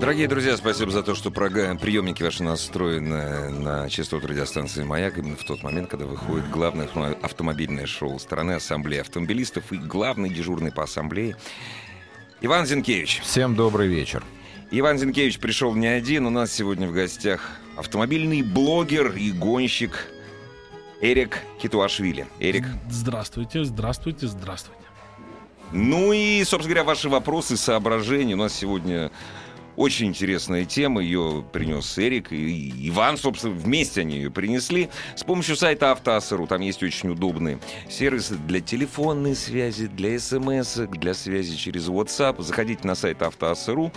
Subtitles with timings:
[0.00, 5.44] Дорогие друзья, спасибо за то, что приемники ваши настроены на частоту радиостанции «Маяк» именно в
[5.44, 6.86] тот момент, когда выходит главное
[7.22, 11.36] автомобильное шоу страны Ассамблеи автомобилистов и главный дежурный по ассамблее
[12.42, 13.22] Иван Зинкевич.
[13.22, 14.22] Всем добрый вечер.
[14.70, 16.26] Иван Зинкевич пришел не один.
[16.26, 20.08] У нас сегодня в гостях автомобильный блогер и гонщик
[21.00, 22.26] Эрик Китуашвили.
[22.38, 22.66] Эрик.
[22.90, 24.82] Здравствуйте, здравствуйте, здравствуйте.
[25.72, 28.34] Ну и, собственно говоря, ваши вопросы, соображения.
[28.34, 29.10] У нас сегодня
[29.76, 35.56] очень интересная тема, ее принес Эрик и Иван, собственно, вместе они ее принесли с помощью
[35.56, 36.46] сайта Автоассеру.
[36.46, 42.42] Там есть очень удобные сервисы для телефонной связи, для смс, для связи через WhatsApp.
[42.42, 43.92] Заходите на сайт Автоассеру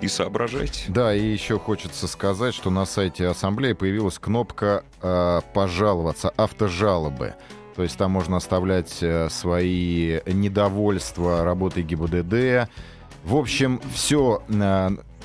[0.00, 0.84] и соображайте.
[0.88, 7.34] Да, и еще хочется сказать, что на сайте Ассамблеи появилась кнопка э, «Пожаловаться», «Автожалобы».
[7.76, 12.68] То есть там можно оставлять э, свои недовольства работой ГИБДД,
[13.24, 14.42] в общем, все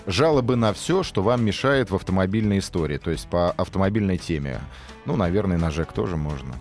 [0.08, 4.62] жалобы на все, что вам мешает в автомобильной истории, то есть по автомобильной теме.
[5.06, 6.56] Ну, наверное, на ЖЭК тоже можно.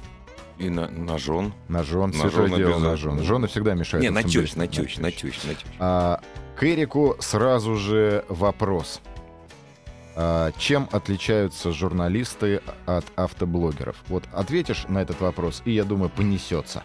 [0.58, 1.52] И на, на жен.
[1.68, 3.22] На жен, на святое жен дело на жен.
[3.22, 4.02] Жены всегда мешают.
[4.02, 5.64] Не, на тещ, на тещ, на тещ, на тещ.
[5.78, 6.20] А,
[6.56, 9.00] к Эрику сразу же вопрос.
[10.14, 13.96] А, чем отличаются журналисты от автоблогеров?
[14.08, 16.84] Вот ответишь на этот вопрос, и, я думаю, понесется.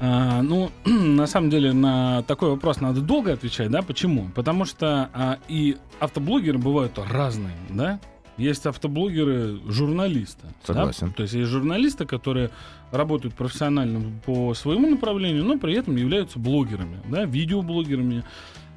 [0.00, 3.82] А, ну, на самом деле, на такой вопрос надо долго отвечать, да?
[3.82, 4.30] Почему?
[4.34, 8.00] Потому что а, и автоблогеры бывают разные, да?
[8.38, 10.46] Есть автоблогеры журналисты.
[10.64, 11.08] Согласен.
[11.08, 11.14] Да?
[11.14, 12.50] То есть есть журналисты, которые
[12.90, 18.24] работают профессионально по своему направлению, но при этом являются блогерами, да, видеоблогерами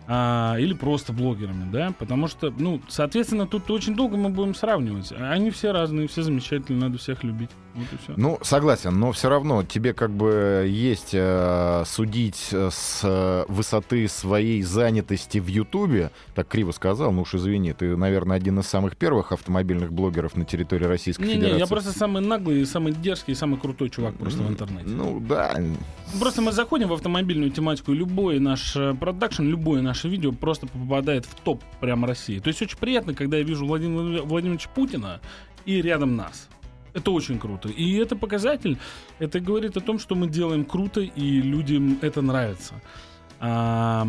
[0.07, 5.11] а, или просто блогерами, да, потому что, ну, соответственно, тут очень долго мы будем сравнивать.
[5.11, 7.49] Они все разные, все замечательные, надо всех любить.
[7.73, 8.13] Вот и все.
[8.15, 15.39] Ну, согласен, но все равно тебе как бы есть э, судить с высоты своей занятости
[15.39, 19.91] в Ютубе, так криво сказал, ну уж извини, ты, наверное, один из самых первых автомобильных
[19.91, 21.53] блогеров на территории Российской не, Федерации.
[21.53, 24.89] Не, я просто самый наглый, самый дерзкий, самый крутой чувак просто в интернете.
[24.89, 25.55] Ну, да.
[26.19, 31.25] Просто мы заходим в автомобильную тематику, любой наш э, продакшн, любое наше видео просто попадает
[31.25, 32.39] в топ прямо России.
[32.39, 35.21] То есть очень приятно, когда я вижу Владимира Владимировича Путина
[35.65, 36.49] и рядом нас.
[36.93, 37.69] Это очень круто.
[37.69, 38.77] И это показатель.
[39.19, 42.75] Это говорит о том, что мы делаем круто, и людям это нравится.
[43.39, 44.07] А,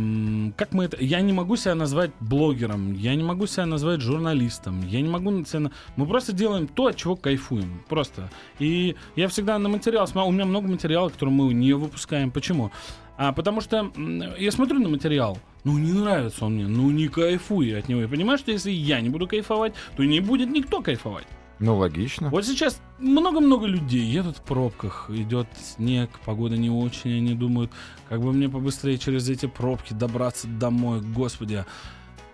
[0.57, 0.97] как мы это...
[1.03, 5.45] Я не могу себя назвать блогером, я не могу себя назвать журналистом, я не могу
[5.45, 5.71] себя...
[5.97, 7.83] Мы просто делаем то, от чего кайфуем.
[7.89, 8.31] Просто.
[8.61, 10.29] И я всегда на материал смотрю.
[10.29, 12.31] У меня много материала, который мы не выпускаем.
[12.31, 12.71] Почему?
[13.19, 13.91] А, потому что
[14.39, 18.01] я смотрю на материал, ну не нравится он мне, ну не кайфую от него.
[18.01, 21.27] Я понимаю, что если я не буду кайфовать, то не будет никто кайфовать.
[21.59, 22.29] Ну, логично.
[22.29, 27.73] Вот сейчас много-много людей едут в пробках, идет снег, погода не очень, они думают,
[28.09, 31.65] как бы мне побыстрее через эти пробки добраться домой, господи.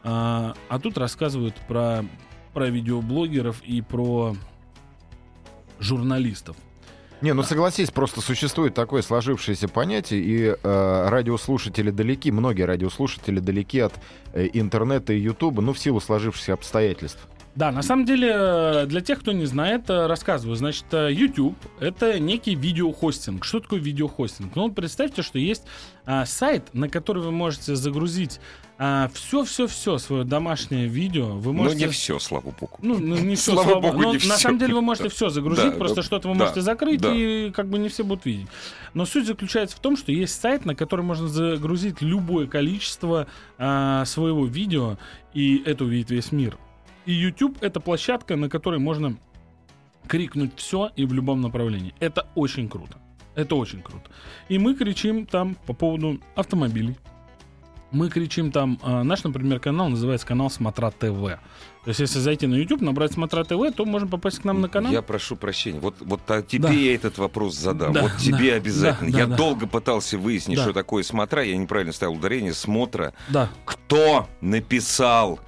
[0.02, 2.04] А, а тут рассказывают про,
[2.52, 4.36] про видеоблогеров и про
[5.80, 6.56] журналистов.
[7.22, 13.78] Не, ну согласись, просто существует такое сложившееся понятие, и э, радиослушатели далеки, многие радиослушатели далеки
[13.78, 13.92] от
[14.32, 17.20] э, интернета и ютуба, ну в силу сложившихся обстоятельств.
[17.54, 20.56] Да, на самом деле, э, для тех, кто не знает, э, рассказываю.
[20.56, 23.44] Значит, э, YouTube— это некий видеохостинг.
[23.44, 24.56] Что такое видеохостинг?
[24.56, 25.64] Ну, представьте, что есть
[26.06, 28.40] а, сайт, на который вы можете загрузить
[29.12, 31.36] все-все-все свое домашнее видео.
[31.36, 31.84] Вы можете...
[31.84, 32.78] Ну, не все, слава богу.
[32.82, 33.98] Ну, ну не все, слава, слава богу.
[33.98, 34.38] Но, не на все.
[34.38, 37.14] самом деле вы можете все загрузить, да, просто что-то вы да, можете закрыть, да.
[37.14, 38.48] и как бы не все будут видеть.
[38.94, 44.04] Но суть заключается в том, что есть сайт, на который можно загрузить любое количество а,
[44.04, 44.98] своего видео,
[45.32, 46.58] и это увидит весь мир.
[47.06, 49.16] И YouTube это площадка, на которой можно
[50.06, 51.94] крикнуть все и в любом направлении.
[52.00, 52.98] Это очень круто.
[53.34, 54.10] Это очень круто.
[54.48, 56.96] И мы кричим там по поводу автомобилей.
[57.90, 61.38] Мы кричим там, э, наш, например, канал называется канал Смотра ТВ.
[61.84, 64.68] То есть, если зайти на YouTube, набрать Смотра ТВ, то можно попасть к нам на
[64.68, 64.90] канал.
[64.92, 65.78] Я прошу прощения.
[65.78, 66.72] Вот, вот а тебе да.
[66.72, 67.92] я этот вопрос задам.
[67.92, 69.12] Да, вот тебе да, обязательно.
[69.12, 69.66] Да, я да, долго да.
[69.66, 70.62] пытался выяснить, да.
[70.62, 71.44] что такое Смотра.
[71.44, 72.54] Я неправильно ставил ударение.
[72.54, 73.12] Смотра.
[73.28, 73.50] Да.
[73.66, 75.40] Кто написал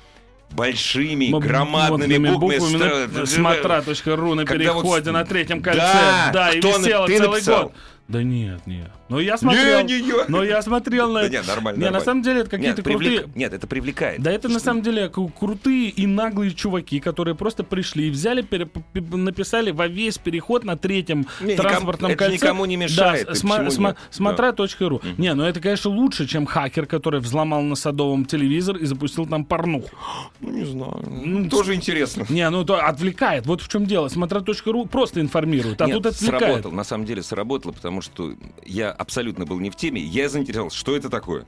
[0.51, 5.13] большими М- громадными буквами, буквами на смотра.ру на переходе вот...
[5.13, 5.81] на третьем кольце.
[5.81, 7.63] Да, да и висело целый написал?
[7.65, 7.73] год.
[8.07, 8.91] Да нет, нет.
[9.09, 9.81] Но я смотрел.
[9.83, 10.25] Не, не я.
[10.29, 11.33] Но я смотрел на Да это.
[11.37, 11.83] нет, нормально.
[11.85, 13.33] Не, на самом деле это какие-то Нет, привлек- крутые.
[13.35, 14.21] Нет, это привлекает.
[14.23, 18.43] Да это на самом деле кру- крутые и наглые чуваки, которые просто пришли и взяли,
[18.43, 22.35] пере- написали во весь переход на третьем Не, никому- транспортном это кольце.
[22.35, 23.97] никому не мешает, Да, сма- нет?
[24.11, 25.01] смотра.ру.
[25.19, 29.45] Не, ну это, конечно, лучше, чем хакер, который взломал на Садовом телевизор и запустил там
[29.45, 29.89] порнуху.
[30.41, 31.03] Ну, не знаю.
[31.07, 32.27] Ну, тоже интересно.
[32.29, 33.47] Не, ну то отвлекает.
[33.47, 34.09] Вот в чем дело.
[34.09, 36.43] Смотра.ру просто информирует, а Нет, тут отвлекает.
[36.43, 36.73] сработал.
[36.73, 40.01] На самом деле сработало, потому что я абсолютно был не в теме.
[40.01, 41.47] Я заинтересовался, что это такое.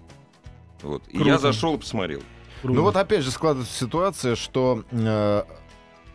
[0.83, 1.03] Вот.
[1.09, 1.31] И Круто.
[1.31, 2.23] я зашел и посмотрел.
[2.63, 2.77] Круто.
[2.77, 5.43] Ну вот опять же складывается ситуация, что э,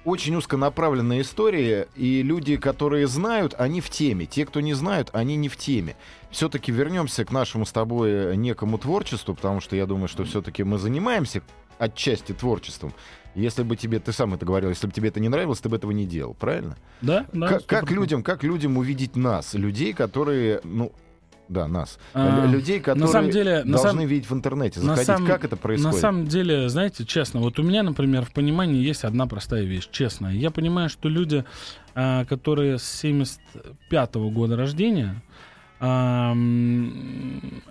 [0.03, 4.25] очень узконаправленная история, и люди, которые знают, они в теме.
[4.25, 5.95] Те, кто не знают, они не в теме.
[6.31, 10.77] Все-таки вернемся к нашему с тобой некому творчеству, потому что я думаю, что все-таки мы
[10.77, 11.41] занимаемся
[11.77, 12.93] отчасти творчеством.
[13.35, 15.77] Если бы тебе, ты сам это говорил, если бы тебе это не нравилось, ты бы
[15.77, 16.75] этого не делал, правильно?
[17.01, 17.47] Да, да.
[17.47, 17.93] как, как 100%.
[17.93, 20.91] людям, как людям увидеть нас, людей, которые, ну,
[21.47, 24.85] да, нас, А, Лю- людей, которые самом деле- на должны самом- видеть в интернете, на
[24.85, 25.93] заходить, самом- как это происходит?
[25.95, 29.89] На самом деле, знаете, честно, вот у меня, например, в понимании есть одна простая вещь,
[29.91, 30.27] честно.
[30.27, 31.43] Я понимаю, что люди,
[31.95, 35.21] а, которые с 75 года рождения,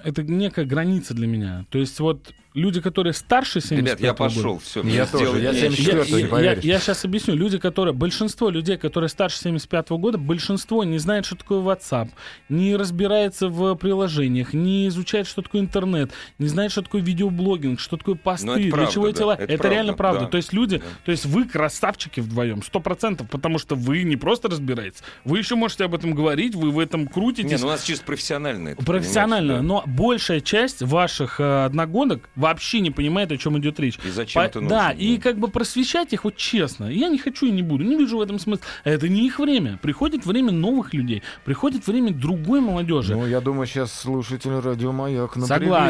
[0.05, 1.65] это некая граница для меня.
[1.71, 4.35] То есть вот люди, которые старше 75 Ребят, я года...
[4.35, 4.59] пошел.
[4.59, 6.65] Все, Я тоже, я 74-го, не я, поверишь.
[6.83, 7.35] сейчас объясню.
[7.35, 7.95] Люди, которые...
[7.95, 12.09] Большинство людей, которые старше 75 года, большинство не знает, что такое WhatsApp,
[12.49, 17.97] не разбирается в приложениях, не изучает, что такое интернет, не знает, что такое видеоблогинг, что
[17.97, 20.21] такое посты, Ну, это для правда, чего да, эти ла- это Это, правда, реально правда.
[20.23, 20.27] да.
[20.27, 20.79] То есть люди...
[20.79, 20.85] Да.
[21.05, 25.55] То есть вы красавчики вдвоем, сто процентов, потому что вы не просто разбираетесь, вы еще
[25.55, 27.51] можете об этом говорить, вы в этом крутитесь.
[27.51, 32.29] Не, ну у нас чисто профессионально это, Профессионально, понимаешь, но большая часть ваших э, одногодок
[32.41, 33.99] вообще не понимает, о чем идет речь.
[34.05, 36.87] И зачем По- это нужно, Да, и как бы просвещать их вот честно.
[36.87, 38.65] Я не хочу и не буду, не вижу в этом смысла.
[38.85, 39.79] Это не их время.
[39.83, 43.15] Приходит время новых людей, приходит время другой молодежи.
[43.15, 45.49] Ну, я думаю, сейчас слушатели радио Маяк напряглись.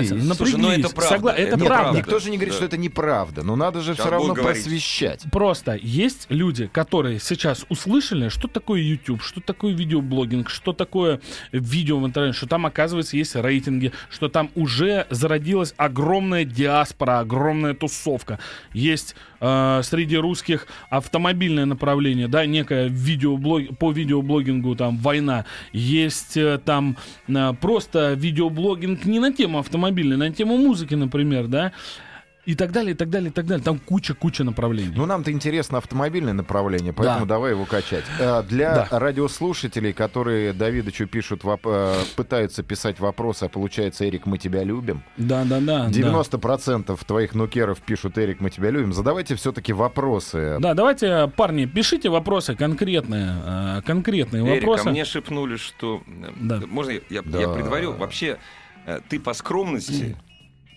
[0.09, 0.85] Согласен, Слушай, ну напряглись.
[0.87, 1.99] это правда, Согла- Это это правда.
[1.99, 2.57] никто же не говорит, Да.
[2.57, 3.43] что это неправда.
[3.43, 4.63] Но надо же Сейчас все равно говорить.
[4.65, 5.25] просвещать.
[5.31, 11.21] Просто есть люди, которые сейчас услышали, что такое YouTube, что такое видеоблогинг, что такое
[11.53, 17.75] видео в интернете, что там, оказывается, есть рейтинги, что там уже зародилась огромная диаспора, огромная
[17.75, 18.39] тусовка.
[18.73, 25.45] Есть э, среди русских автомобильное направление, да, некое видеоблог, по видеоблогингу там война.
[25.73, 26.97] Есть э, там
[27.29, 31.73] э, просто видеоблогинг не на тему автомобильной, на тему музыки, например, да.
[32.47, 33.63] И так далее, и так далее, и так далее.
[33.63, 34.95] Там куча-куча направлений.
[34.97, 37.35] Ну, нам-то интересно автомобильное направление, поэтому Да.
[37.35, 38.05] давай его качать.
[38.19, 38.99] Э, Для Да.
[38.99, 45.03] радиослушателей, которые Давидычу пишут, воп- э, пытаются писать вопросы, а получается, Эрик, мы тебя любим.
[45.19, 45.89] Да, да, да.
[45.91, 48.93] 90% твоих нукеров пишут, Эрик, мы тебя любим.
[48.95, 50.57] Задавайте все-таки вопросы.
[50.61, 54.87] Да, давайте, парни, пишите вопросы конкретные, э, конкретные Эрик, вопросы.
[54.89, 56.03] а мне шепнули, что...
[56.41, 56.61] Да.
[56.67, 57.39] Можно я, я, Да.
[57.41, 57.93] я предварю?
[57.93, 58.39] Вообще,
[59.09, 60.17] ты по скромности...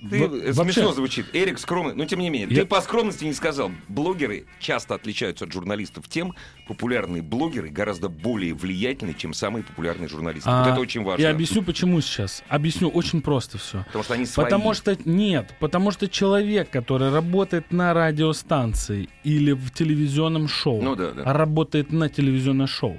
[0.10, 1.26] Ты, Во- э, вообще- смешно звучит.
[1.34, 2.50] Эрик скромный, но тем не менее.
[2.54, 3.72] Я- Ты по скромности не сказал.
[3.88, 6.34] Блогеры часто отличаются от журналистов тем,
[6.68, 10.50] популярные блогеры гораздо более влиятельны, чем самые популярные журналисты.
[10.50, 11.22] А, вот это очень важно.
[11.24, 12.44] Я объясню, почему сейчас.
[12.50, 13.84] Объясню очень просто все.
[13.86, 14.46] Потому что они свои.
[14.46, 20.96] Потому что нет, потому что человек, который работает на радиостанции или в телевизионном шоу, Ну
[20.96, 21.34] да, да.
[21.34, 22.98] работает на телевизионном шоу.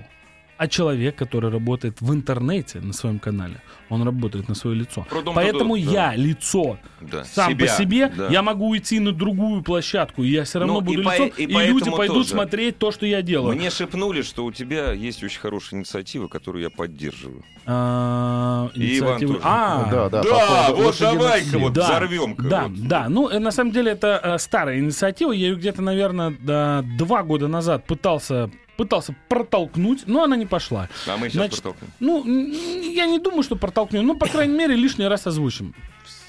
[0.65, 5.07] А человек, который работает в интернете на своем канале, он работает на свое лицо.
[5.11, 6.13] Продом Поэтому тудо, да.
[6.13, 8.29] я лицо Да, сам себя, по себе, да.
[8.29, 11.31] я могу уйти на другую площадку, и я все равно Ну, и буду по- лицом,
[11.37, 12.29] и и, поэтому люди пойдут тоже.
[12.31, 13.55] смотреть то, что я делаю.
[13.55, 17.45] Мне шепнули, что у тебя есть очень хорошая инициатива, которую я поддерживаю.
[17.67, 19.41] А, И Иван тоже.
[19.43, 22.43] А, Да, да, по Да, вот давай-ка вот да, взорвем-ка.
[22.43, 22.89] Да, вот.
[22.89, 23.09] да.
[23.11, 25.33] Ну, э, на самом деле, это э, старая инициатива.
[25.33, 30.89] Я ее где-то, наверное, да, два года назад пытался пытался протолкнуть, но она не пошла.
[31.07, 31.91] А мы сейчас Значит, протолкнем.
[32.01, 34.07] Ну, я не думаю, что протолкнем.
[34.07, 35.75] Ну, по крайней мере, лишний раз озвучим.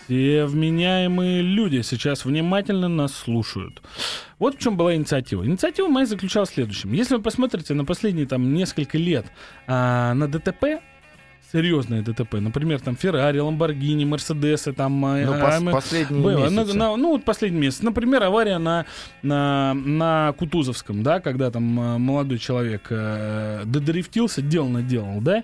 [0.05, 3.81] Все вменяемые люди сейчас внимательно нас слушают.
[4.37, 5.43] Вот в чем была инициатива.
[5.43, 6.93] Инициатива моя заключалась в следующем.
[6.93, 9.25] Если вы посмотрите на последние там несколько лет
[9.65, 10.81] а, на ДТП,
[11.55, 15.05] серьезные ДТП, например, там Феррари, Ламборгини, Мерседесы, там...
[15.05, 16.49] а, Ну, а, пос- АМ- последние было.
[16.49, 17.81] На- на- ну, вот последний месяц.
[17.81, 18.85] Например, авария на,
[19.23, 25.43] на, на Кутузовском, да, когда там э, молодой человек э, додрифтился, дело наделал, да,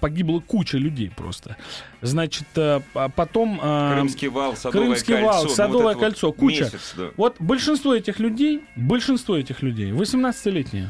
[0.00, 1.56] погибла куча людей просто.
[2.02, 3.60] Значит, э, а потом...
[3.62, 5.26] э, Крымский вал, Садовое Крымский кольцо.
[5.28, 6.64] вал, ну, вот Садовое вот кольцо, куча.
[6.64, 7.04] месяц, да.
[7.16, 10.88] Вот большинство этих людей, большинство этих людей 18-летние.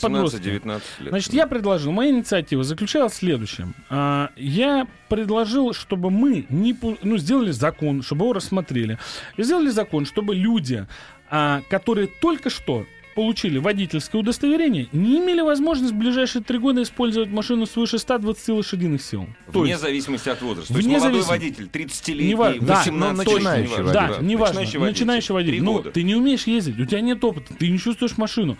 [0.00, 0.38] Подростки.
[0.40, 1.08] 18-19 лет.
[1.08, 3.74] Значит, я предложил, моя инициатива заключалась в следующем.
[3.90, 8.98] А, я предложил, чтобы мы не, ну, сделали закон, чтобы его рассмотрели.
[9.36, 10.86] И сделали закон, чтобы люди,
[11.30, 17.28] а, которые только что получили водительское удостоверение, не имели возможности в ближайшие три года использовать
[17.28, 19.26] машину свыше 120 лошадиных сил.
[19.52, 20.72] То Вне есть, зависимости от возраста.
[20.72, 21.58] То Вне есть молодой зависимости.
[21.58, 23.92] водитель, 30 Не ва- летний, да, 18 ну, точно начинающий водитель.
[23.92, 25.62] да, неважно, Начинающий начинающий водитель.
[25.62, 28.56] Ну, ты не умеешь ездить, у тебя нет опыта, ты не чувствуешь машину.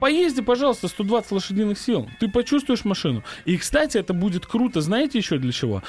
[0.00, 2.08] Поезди, пожалуйста, 120 лошадиных сил.
[2.18, 3.22] Ты почувствуешь машину.
[3.44, 4.80] И, кстати, это будет круто.
[4.80, 5.82] Знаете еще для чего?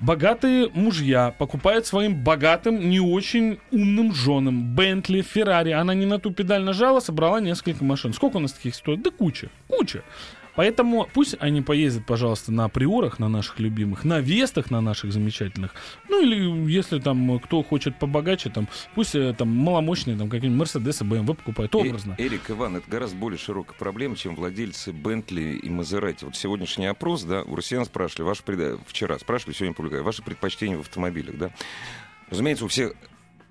[0.00, 5.72] Богатые мужья покупают своим богатым, не очень умным женам Бентли, Феррари.
[5.72, 8.14] Она не на ту педаль нажала, собрала несколько машин.
[8.14, 9.02] Сколько у нас таких стоит?
[9.02, 10.02] Да куча, куча.
[10.58, 15.72] Поэтому пусть они поездят, пожалуйста, на приорах, на наших любимых, на вестах, на наших замечательных.
[16.08, 20.58] Ну или если там э, кто хочет побогаче, там пусть э, там маломощные, там какие-нибудь
[20.58, 22.16] Мерседесы, БМВ покупают Э- образно.
[22.18, 26.24] Эрик, Иван, это гораздо более широкая проблема, чем владельцы Бентли и Мазерати.
[26.24, 30.76] Вот сегодняшний опрос, да, у россиян спрашивали, ваши пред- вчера спрашивали, сегодня публикую, ваши предпочтения
[30.76, 31.50] в автомобилях, да.
[32.30, 32.94] Разумеется, у всех,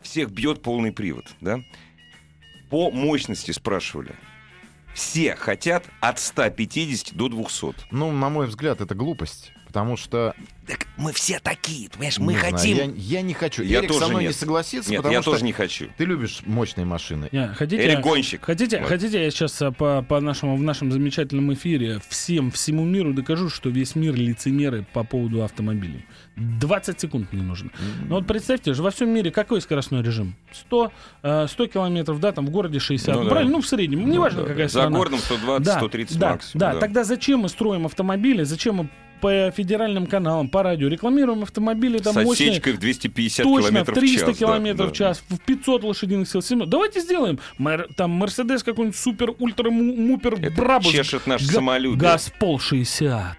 [0.02, 1.62] всех бьет полный привод, да.
[2.70, 4.14] По мощности спрашивали.
[4.98, 7.76] Все хотят от 150 до 200.
[7.92, 9.54] Ну, на мой взгляд, это глупость.
[9.78, 10.34] Потому что...
[10.66, 13.62] Так мы все такие, понимаешь, не знаю, Я, я не хочу.
[13.64, 14.34] Я Эрик тоже со мной нет.
[14.34, 15.86] не согласится, Нет, потому я что тоже не хочу.
[15.98, 17.30] ты любишь мощные машины.
[17.32, 18.44] Не, хотите, Эрик гонщик.
[18.44, 18.88] Хотите, Вот.
[18.90, 23.50] хотите, я сейчас а, по, по нашему, в нашем замечательном эфире всем, всему миру докажу,
[23.50, 26.06] что весь мир лицемеры по поводу автомобилей.
[26.36, 27.70] 20 секунд мне нужно.
[28.10, 30.36] Ну вот представьте же, во всем мире какой скоростной режим?
[30.52, 30.92] 100,
[31.24, 33.16] э, 100 километров, да, там в городе 60.
[33.16, 33.30] Ну да.
[33.30, 33.52] правильно?
[33.54, 34.10] Ну, в среднем.
[34.10, 34.98] Неважно, Да, какая За страна.
[34.98, 36.60] городом 120, Да, 130 да, максимум.
[36.60, 38.90] Да, тогда зачем мы строим автомобили, зачем мы
[39.22, 43.98] по федеральным каналам, по радио рекламируем автомобили там С мощные, отсечкой в 250 Точно, километров
[43.98, 44.38] в 300 в час.
[44.38, 44.94] километров да.
[44.94, 46.42] в час, в 500 лошадиных сил.
[46.42, 46.70] 700.
[46.70, 47.40] Давайте сделаем.
[47.58, 50.92] Мэр- там Мерседес какой-нибудь супер, ультра, му- мупер, Это брабус.
[50.92, 52.00] чешет наше Га- самолюбие.
[52.00, 53.38] Газпол 60.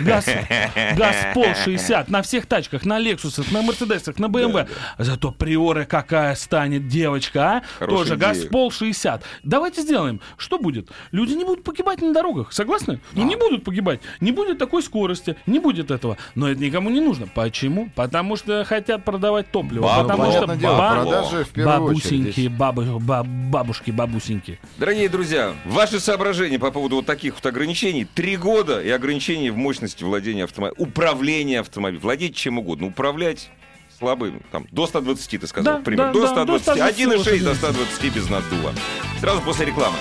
[0.00, 0.26] Газ,
[0.96, 2.08] Газпол 60.
[2.10, 4.68] На всех тачках, на Лексусах, на Мерседесах, на БМВ.
[4.98, 7.86] Зато приора какая станет девочка, а?
[7.86, 8.16] Тоже.
[8.16, 9.22] Газпол 60.
[9.42, 10.20] Давайте сделаем.
[10.36, 10.90] Что будет?
[11.12, 12.52] Люди не будут погибать на дорогах.
[12.52, 13.00] Согласны?
[13.12, 14.00] Ну, не будут погибать.
[14.20, 15.05] Не будет такой скорости.
[15.46, 16.16] Не будет этого.
[16.34, 17.26] Но это никому не нужно.
[17.26, 17.88] Почему?
[17.94, 19.82] Потому что хотят продавать топливо.
[19.82, 20.02] Бабло.
[20.02, 24.58] Потому что понятное дело, продажи в первую бабусеньки, бабы- ба- бабушки, бабусеньки.
[24.78, 28.04] Дорогие друзья, ваши соображения по поводу вот таких вот ограничений.
[28.04, 30.80] Три года и ограничения в мощности владения автомобилем.
[30.88, 32.00] Управление автомобилем.
[32.02, 32.86] Владеть чем угодно.
[32.88, 33.50] Управлять
[33.98, 36.08] слабый, там, до 120, ты сказал, Да, к примеру.
[36.08, 36.66] да, до да, 120.
[36.66, 37.54] до 120 1,6 до лошадей.
[37.54, 38.72] 120 без наддува.
[39.20, 39.96] Сразу после рекламы.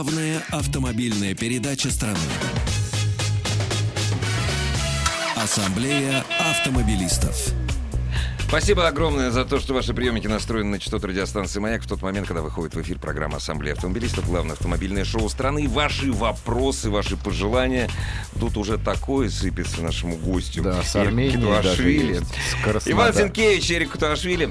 [0.00, 2.16] Главная автомобильная передача страны.
[5.36, 7.36] Ассамблея автомобилистов.
[8.48, 12.26] Спасибо огромное за то, что ваши приемники настроены на частоту радиостанции «Маяк» в тот момент,
[12.26, 15.68] когда выходит в эфир программа «Ассамблея автомобилистов», главное автомобильное шоу страны.
[15.68, 17.90] Ваши вопросы, ваши пожелания.
[18.40, 20.62] Тут уже такое сыпется нашему гостю.
[20.62, 22.22] Да, с Ирке Арменией даже есть.
[22.86, 23.12] Иван.
[23.12, 24.50] Зинкевич, Эрик Куташвили.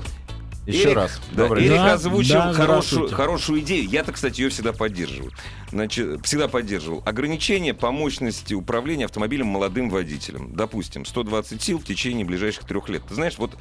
[0.65, 1.21] Еще Эрик, раз.
[1.31, 1.77] Да, Добрый Эрик.
[1.77, 3.89] Да, озвучил да, хорошую, хорошую идею.
[3.89, 5.31] Я-то, кстати, ее всегда поддерживаю.
[5.71, 7.01] Значит, всегда поддерживал.
[7.05, 10.53] Ограничение по мощности управления автомобилем молодым водителем.
[10.53, 13.03] Допустим, 120 сил в течение ближайших трех лет.
[13.07, 13.57] Ты знаешь, вот,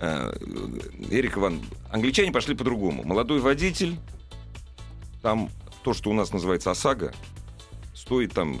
[0.00, 0.34] э,
[1.10, 1.60] Эрик Иван,
[1.90, 3.04] англичане пошли по-другому.
[3.04, 3.96] Молодой водитель,
[5.22, 5.50] там
[5.82, 7.14] то, что у нас называется ОСАГО,
[7.94, 8.60] стоит там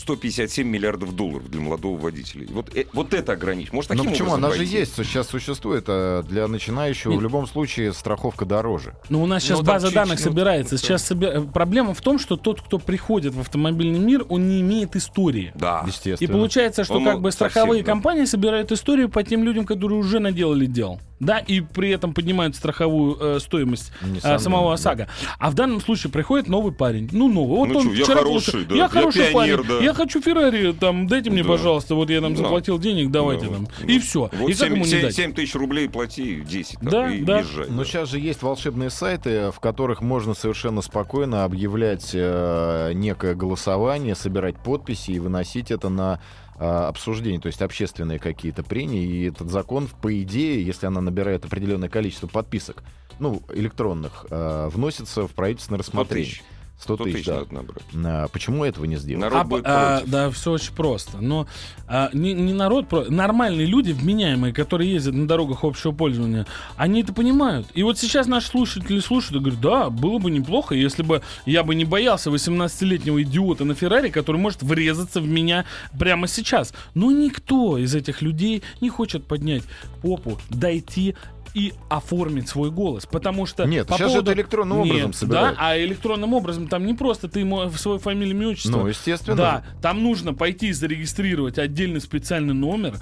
[0.00, 2.44] 157 миллиардов долларов для молодого водителя.
[2.44, 3.72] И Вот, э, вот это ограничить.
[3.72, 4.28] Может, Ну таким почему?
[4.30, 5.84] образом Она же есть, сейчас существует.
[5.88, 7.22] а Для начинающего в Нет.
[7.22, 8.94] любом случае страховка дороже.
[9.08, 10.74] Ну, у нас сейчас Ну, база чуть- данных ну, собирается.
[10.74, 14.48] ну, Сейчас собе- э, проблема в том, что тот, кто приходит в автомобильный мир, он
[14.48, 15.52] не имеет истории.
[15.54, 15.82] Да.
[15.84, 16.32] И Естественно.
[16.32, 17.92] получается, что Он, как бы страховые совсем, да.
[17.92, 20.98] компании собирают историю по тем людям, которые уже наделали дел.
[21.20, 23.92] Да, и при этом поднимают страховую э, стоимость
[24.22, 24.74] э, самого да.
[24.74, 25.08] ОСАГО.
[25.38, 27.10] А в данном случае приходит новый парень.
[27.12, 27.58] Ну, новый.
[27.58, 29.68] Вот Ну он чё, я вчера хороший, получил- да, Я я хороший пионер, парень.
[29.80, 29.84] да.
[29.84, 31.48] Я хочу Феррари, там, дайте мне, Да.
[31.50, 32.42] пожалуйста, вот я там Да.
[32.42, 33.66] заплатил денег, давайте Да, там.
[33.80, 34.30] вот, И все.
[34.32, 35.34] Вот и как 7, ему не дать?
[35.34, 36.78] тысяч рублей плати, 10.
[36.80, 37.38] там, Да, и да.
[37.40, 37.68] езжай.
[37.68, 37.84] Но да.
[37.84, 44.56] сейчас же есть волшебные сайты, в которых можно совершенно спокойно объявлять э, некое голосование, собирать
[44.56, 46.20] подписи и выносить это на
[46.58, 49.02] э, обсуждение, то есть общественные какие-то прения.
[49.04, 52.82] И этот закон, по идее, если она набирает определенное количество подписок,
[53.18, 56.30] ну, электронных, э, вносится в правительственное 100 рассмотрение.
[56.30, 56.42] тысяч.
[56.80, 57.36] 100 100 тысяч, тысяч да.
[57.40, 57.82] надо набрать.
[58.04, 59.20] А, Почему этого не сделать?
[59.20, 60.10] Народ А, будет а, против.
[60.10, 61.18] да, все очень просто.
[61.18, 61.46] Но
[61.86, 66.46] а, не, не народ, нормальные люди, вменяемые, которые ездят на дорогах общего пользования,
[66.76, 67.66] они это понимают.
[67.74, 71.64] И вот сейчас наши слушатели слушают и говорят, да, было бы неплохо, если бы я
[71.64, 75.66] бы не боялся 18-летнего идиота на Феррари, который может врезаться в меня
[75.98, 76.72] прямо сейчас.
[76.94, 79.64] Но никто из этих людей не хочет поднять
[80.02, 81.14] попу, дойти
[81.54, 85.12] и оформить свой голос, потому что Нет, по сейчас же поводу- это электронным Нет, образом
[85.12, 85.58] собирают.
[85.58, 88.70] Да, а электронным образом там не просто ты ему в свою фамилию, имя, отчество.
[88.80, 89.36] Ну, естественно.
[89.36, 92.96] Да, там нужно пойти зарегистрировать отдельный специальный номер,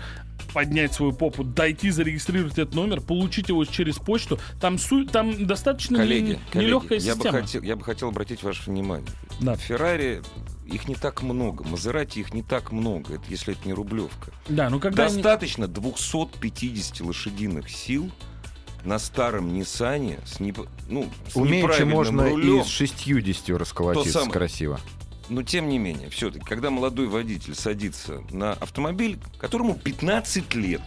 [0.54, 4.38] поднять свою попу, дойти, зарегистрировать этот номер, получить его через почту.
[4.60, 7.40] Там, су- там достаточно Коллеги, не- коллеги, нелегкая я бы, система.
[7.42, 9.06] хотел, я бы хотел обратить ваше внимание.
[9.40, 9.56] Да.
[9.56, 10.22] Феррари
[10.66, 14.32] их не так много, Мазерати их не так много, это, если это не рублевка.
[14.48, 18.10] Да, ну когда они- Достаточно 250 лошадиных сил
[18.88, 22.62] на старом Ниссане с, непо- ну, с Умеючи можно рулем.
[22.62, 24.32] и с 60 расколотиться самое.
[24.32, 24.80] красиво.
[25.28, 30.80] Но тем не менее, все-таки, когда молодой водитель садится на автомобиль, которому 15 лет,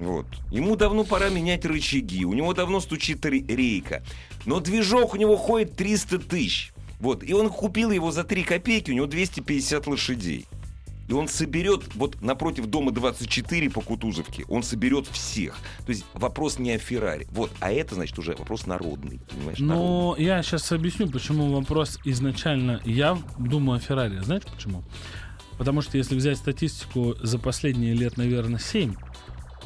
[0.00, 4.02] вот, ему давно пора менять рычаги, у него давно стучит ре- рейка,
[4.44, 6.72] но движок у него ходит 300 тысяч.
[6.98, 10.46] Вот, и он купил его за 3 копейки, у него 250 лошадей.
[11.08, 15.58] И он соберет, вот напротив дома 24 по Кутузовке, он соберет всех.
[15.84, 17.26] То есть вопрос не о Феррари.
[17.30, 19.20] Вот, а это, значит, уже вопрос народный.
[19.30, 19.86] Понимаешь, народный.
[19.86, 22.80] Но я сейчас объясню, почему вопрос изначально...
[22.84, 24.18] Я думаю о Феррари.
[24.18, 24.82] Знаете почему?
[25.58, 28.94] Потому что если взять статистику за последние лет, наверное, 7,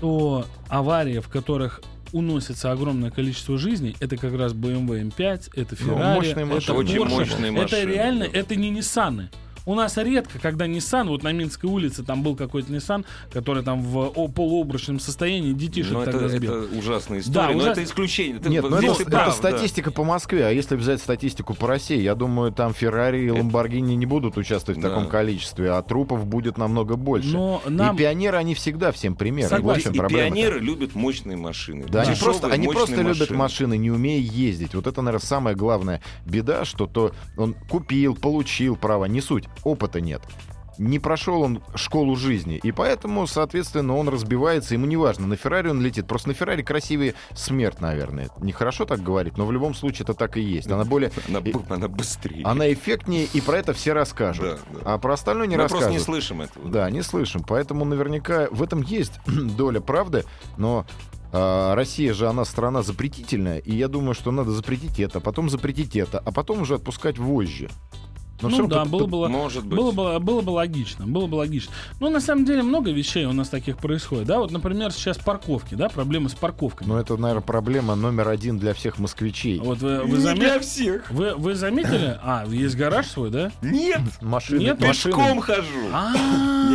[0.01, 1.81] то аварии, в которых
[2.13, 6.79] уносится огромное количество жизней, это как раз BMW M5, это Ну, Ferrari, мощные это машины.
[6.79, 7.09] Очень Porsche.
[7.09, 8.39] мощные Это машины, реально, да.
[8.39, 9.31] это не Ниссаны.
[9.69, 13.83] У нас редко, когда Nissan, вот на Минской улице там был какой-то Nissan, который там
[13.83, 16.63] в полуобрачном состоянии детишек Ну, это, тогда сбил.
[16.65, 18.37] это ужасная история, Да, но ужас- это исключение.
[18.39, 19.51] Это, Нет, ну здесь это, ты прав, это да.
[19.51, 23.93] статистика по Москве, а если взять статистику по России, я думаю, там Феррари и Ламборгини
[23.95, 24.89] не будут участвовать в Да.
[24.89, 27.29] таком количестве, а трупов будет намного больше.
[27.29, 27.95] Но нам...
[27.95, 29.51] И пионеры, они всегда всем примеры.
[29.51, 29.67] Согласен.
[29.67, 30.35] Вот в чем И проблема-то.
[30.35, 31.85] пионеры любят мощные машины.
[31.91, 34.75] Да, они просто, они просто любят машины, не умея ездить.
[34.75, 40.01] Вот это, наверное, самая главная беда, что то он купил, получил права, не суть, опыта
[40.01, 40.23] нет.
[40.79, 45.69] Не прошел он школу жизни, и поэтому, соответственно, он разбивается, ему не важно, на Феррари
[45.69, 46.07] он летит.
[46.07, 48.31] Просто на Феррари красивее смерть, наверное.
[48.39, 50.71] Нехорошо так говорить, но в любом случае это так и есть.
[50.71, 51.11] Она более...
[51.29, 52.45] Она, она быстрее.
[52.45, 54.45] Она эффектнее, и про это все расскажут.
[54.45, 54.95] Да, да.
[54.95, 55.99] А про остальное не Мы просто расскажут.
[55.99, 56.69] не слышим этого.
[56.69, 57.43] Да, не слышим.
[57.43, 60.25] Поэтому наверняка в этом есть доля правды,
[60.57, 60.87] но
[61.33, 65.97] а, Россия же, она страна запретительная, и я думаю, что надо запретить это, потом запретить
[65.97, 67.69] это, а потом уже отпускать вожжи.
[68.41, 69.77] Но Ну равно да, было бы, Может быть.
[69.79, 71.73] было, бы, было бы логично, было бы логично.
[72.01, 75.75] Но на самом деле много вещей у нас таких происходит, да, вот, например, сейчас парковки,
[75.75, 76.89] да, проблемы с парковками.
[76.89, 79.59] Но это, наверное, проблема номер один для всех москвичей.
[79.59, 81.11] Вот вы, вы, Не для всех.
[81.11, 82.19] вы, вы заметили?
[82.23, 83.51] А, есть гараж свой, да?
[83.63, 85.65] Нет, Машины, Нет, машины- пешком хожу.
[85.93, 86.13] А,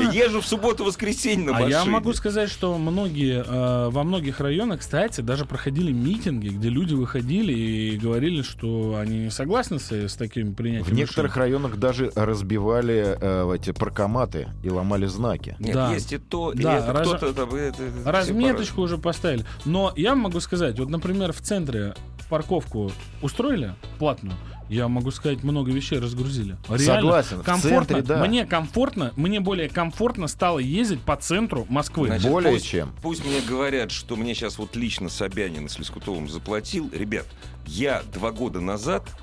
[0.04, 1.72] Я езжу в субботу-воскресенье на А машине.
[1.72, 6.94] я могу сказать, что многие, э, во многих районах, кстати, даже проходили митинги, где люди
[6.94, 10.86] выходили и говорили, что они не согласны с, с таким принятием.
[10.86, 11.53] В некоторых решений.
[11.54, 15.56] Районах даже разбивали э, эти паркоматы и ломали знаки.
[15.60, 15.94] Нет, Да.
[15.94, 19.46] есть и то, и Да, это раз- кто-то это- это Разметочку уже поставили.
[19.66, 21.94] Но я могу сказать, вот, например, в центре
[22.30, 24.36] парковку устроили платную,
[24.70, 26.58] я могу сказать, много вещей разгрузили.
[26.68, 27.96] Реально Согласен, в комфортно.
[27.98, 28.26] центре, да.
[28.26, 32.08] Мне комфортно, мне более комфортно стало ездить по центру Москвы.
[32.08, 32.92] Значит, Более пусть- чем.
[33.04, 36.90] Пусть мне говорят, что мне сейчас вот лично Собянин с Лескутовым заплатил.
[36.92, 37.26] Ребят,
[37.68, 39.08] я два года назад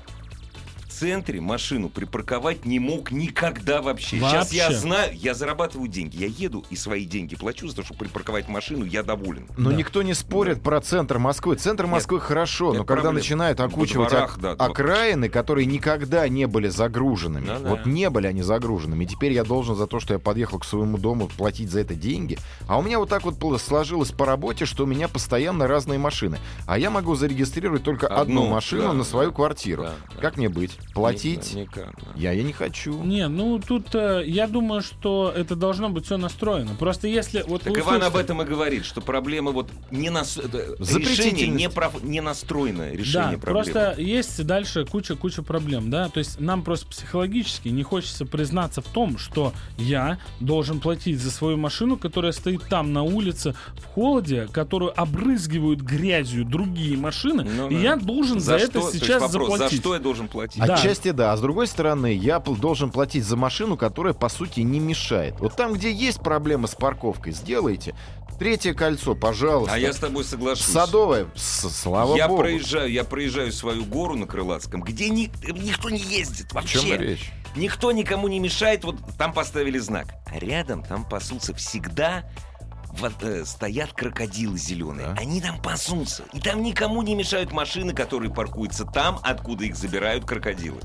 [1.01, 4.17] центре машину припарковать не мог никогда вообще.
[4.19, 4.79] Сейчас я Вообще.
[4.79, 6.15] знаю, я зарабатываю деньги.
[6.17, 9.47] Я еду и свои деньги плачу за то, чтобы припарковать машину, я доволен.
[9.57, 9.75] Но Да.
[9.75, 11.55] никто не спорит про центр Москвы.
[11.55, 13.15] Центр Москвы хорошо, нет но когда проблем.
[13.15, 17.69] начинают Во окучивать дворах, ок- да, два- окраины, которые никогда не были загруженными, Да-да.
[17.69, 20.65] вот не были они загруженными, и теперь я должен за то, что я подъехал к
[20.65, 22.37] своему дому, платить за это деньги.
[22.67, 26.37] А у меня вот так вот сложилось по работе, что у меня постоянно разные машины.
[26.67, 29.83] А я могу зарегистрировать только одну, Одну, машину да, на свою да, квартиру.
[29.83, 30.21] да, да.
[30.21, 30.77] Как мне быть?
[30.93, 31.53] Платить?
[31.53, 32.11] Никак, никак, да.
[32.15, 33.01] Я, я не хочу.
[33.03, 36.71] Не, ну тут э, я думаю, что это должно быть все настроено.
[36.77, 40.37] Просто если вот Так Иван об этом и говорит, что проблема вот не нас...
[40.37, 42.03] э, решение не, прав...
[42.03, 43.71] не настроенное решение Да, проблемы.
[43.71, 48.85] просто есть дальше куча-куча проблем, да, то есть нам просто психологически не хочется признаться в
[48.87, 54.47] том, что я должен платить за свою машину, которая стоит там на улице в холоде,
[54.51, 57.81] которую обрызгивают грязью другие машины, Ну и да.
[57.81, 58.73] я должен за, это что?
[58.73, 59.77] То есть сейчас вопрос, заплатить.
[59.77, 60.61] За что я должен платить?
[60.61, 60.80] Да.
[60.81, 64.79] Отчасти да, а с другой стороны, я должен платить за машину, которая, по сути, не
[64.79, 65.39] мешает.
[65.39, 67.95] Вот там, где есть проблемы с парковкой, сделайте.
[68.39, 69.75] Третье кольцо, пожалуйста.
[69.75, 70.65] А я с тобой соглашусь.
[70.65, 72.41] Садовое, слава я богу.
[72.41, 76.79] проезжаю, я проезжаю свою гору на Крылатском, где ни- никто не ездит О вообще.
[76.79, 77.31] чем речь?
[77.55, 80.07] Никто никому не мешает, вот там поставили знак.
[80.25, 82.23] А рядом там пасутся всегда
[82.99, 85.07] вот, э, стоят крокодилы зеленые.
[85.07, 85.21] Да.
[85.21, 86.23] Они там пасутся.
[86.33, 90.79] И там никому не мешают машины, которые паркуются там, откуда их забирают крокодилы.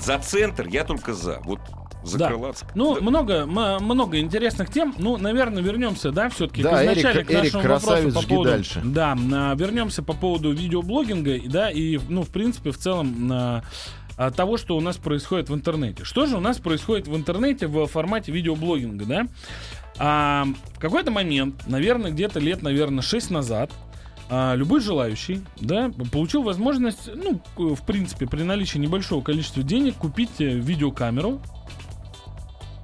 [0.00, 1.40] За центр я только за.
[1.44, 1.60] Вот
[2.04, 2.28] за Да.
[2.28, 2.66] Крылатск.
[2.74, 3.00] Ну, Да.
[3.00, 4.94] много, м- много интересных тем.
[4.98, 8.28] Ну, наверное, вернемся, да, все-таки Да, к изначально Эрик- к нашему Эрик, красавец, вопросу по
[8.34, 8.50] поводу...
[8.50, 8.80] дальше.
[8.84, 13.64] Да, на- вернемся по поводу видеоблогинга, да, и, ну, в принципе, в целом на
[14.18, 16.04] а, того, что у нас происходит в интернете.
[16.04, 19.26] Что же у нас происходит в интернете в формате видеоблогинга, да?
[19.98, 23.72] А, в какой-то момент, наверное, где-то лет, наверное, 6 назад,
[24.28, 30.40] а, любой желающий, да, получил возможность, ну, в принципе, при наличии небольшого количества денег купить
[30.40, 31.40] э, видеокамеру.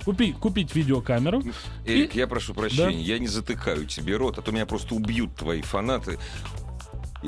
[0.04, 1.42] Купи, купить видеокамеру.
[1.86, 5.36] Эрик, И- я прошу прощения, я не затыкаю тебе рот, а то меня просто убьют
[5.36, 6.18] твои фанаты.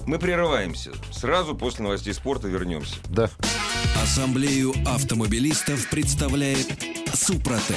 [0.07, 0.91] Мы прерываемся.
[1.13, 2.97] Сразу после новостей спорта вернемся.
[3.09, 3.31] Да.
[4.03, 6.67] Ассамблею автомобилистов представляет
[7.15, 7.77] Супротек.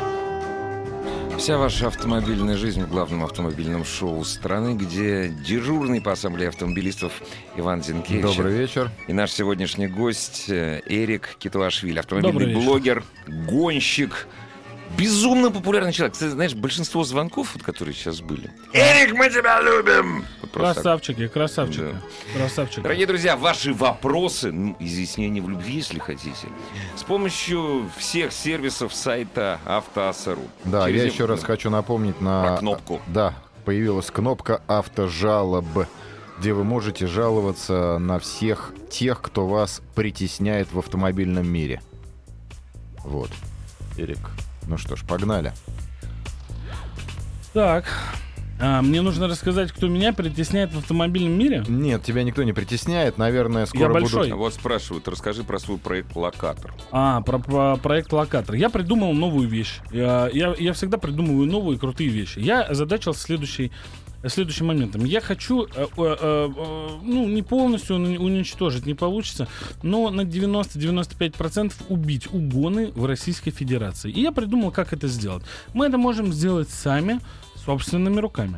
[1.41, 7.13] Вся ваша автомобильная жизнь в главном автомобильном шоу страны, где дежурный по ассамблее автомобилистов
[7.55, 8.21] Иван Зинкевич.
[8.21, 8.91] Добрый вечер.
[9.07, 14.27] И наш сегодняшний гость э, Эрик Китуашвили, автомобильный блогер, гонщик,
[14.97, 16.13] безумно популярный человек.
[16.13, 18.51] Кстати, знаешь, большинство звонков, вот, которые сейчас были.
[18.73, 20.25] Эрик, мы тебя любим!
[20.41, 20.73] Вот просто.
[20.75, 21.95] Красавчики, красавчики.
[22.35, 22.81] Красавчики.
[22.81, 26.47] Дорогие друзья, ваши вопросы, ну, изъяснения в любви, если хотите,
[26.95, 30.43] с помощью всех сервисов сайта автоассору.
[30.65, 32.43] Да, Через я еще раз хочу напомнить на...
[32.43, 33.01] Про кнопку.
[33.07, 35.65] Да, появилась кнопка «Автожалоб»,
[36.39, 41.81] где вы можете жаловаться на всех тех, кто вас притесняет в автомобильном мире.
[43.03, 43.29] Вот.
[43.97, 44.19] Эрик.
[44.67, 45.53] Ну что ж, погнали.
[47.53, 47.85] Так.
[48.63, 51.63] А, мне нужно рассказать, кто меня притесняет в автомобильном мире.
[51.67, 53.17] Нет, тебя никто не притесняет.
[53.17, 54.25] Наверное, скоро большой.
[54.25, 54.37] будут...
[54.37, 56.71] Вот спрашивают, расскажи про свой проект «Локатор».
[56.91, 58.53] А, про, про проект локатор.
[58.53, 59.79] Я придумал новую вещь.
[59.91, 62.37] Я, я, я всегда придумываю новые крутые вещи.
[62.37, 63.71] Я озадачился следующий,
[64.29, 65.05] следующим моментом.
[65.05, 66.49] Я хочу, э, э, э,
[67.03, 69.47] ну, не полностью уни- уничтожить, не получится,
[69.83, 74.11] но на 90-95% убить угоны в Российской Федерации.
[74.11, 75.43] И я придумал, как это сделать.
[75.73, 77.19] Мы это можем сделать сами,
[77.65, 78.57] собственными руками.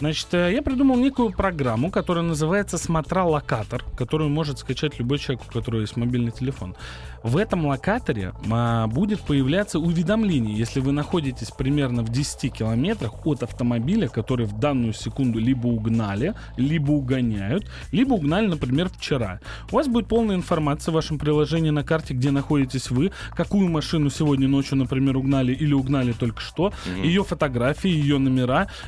[0.00, 5.44] Значит, э, я придумал некую программу, которая называется «Смотра локатор», которую может скачать любой человек,
[5.48, 6.74] у которого есть мобильный телефон.
[7.22, 13.42] В этом локаторе а, будет появляться уведомление, если вы находитесь примерно в 10 километрах от
[13.42, 19.40] автомобиля, который в данную секунду либо угнали, либо угоняют, либо угнали, например, вчера.
[19.72, 24.10] У вас будет полная информация в вашем приложении на карте, где находитесь вы, какую машину
[24.10, 28.43] сегодня ночью, например, угнали или угнали только что, ее фотографии, ее номера,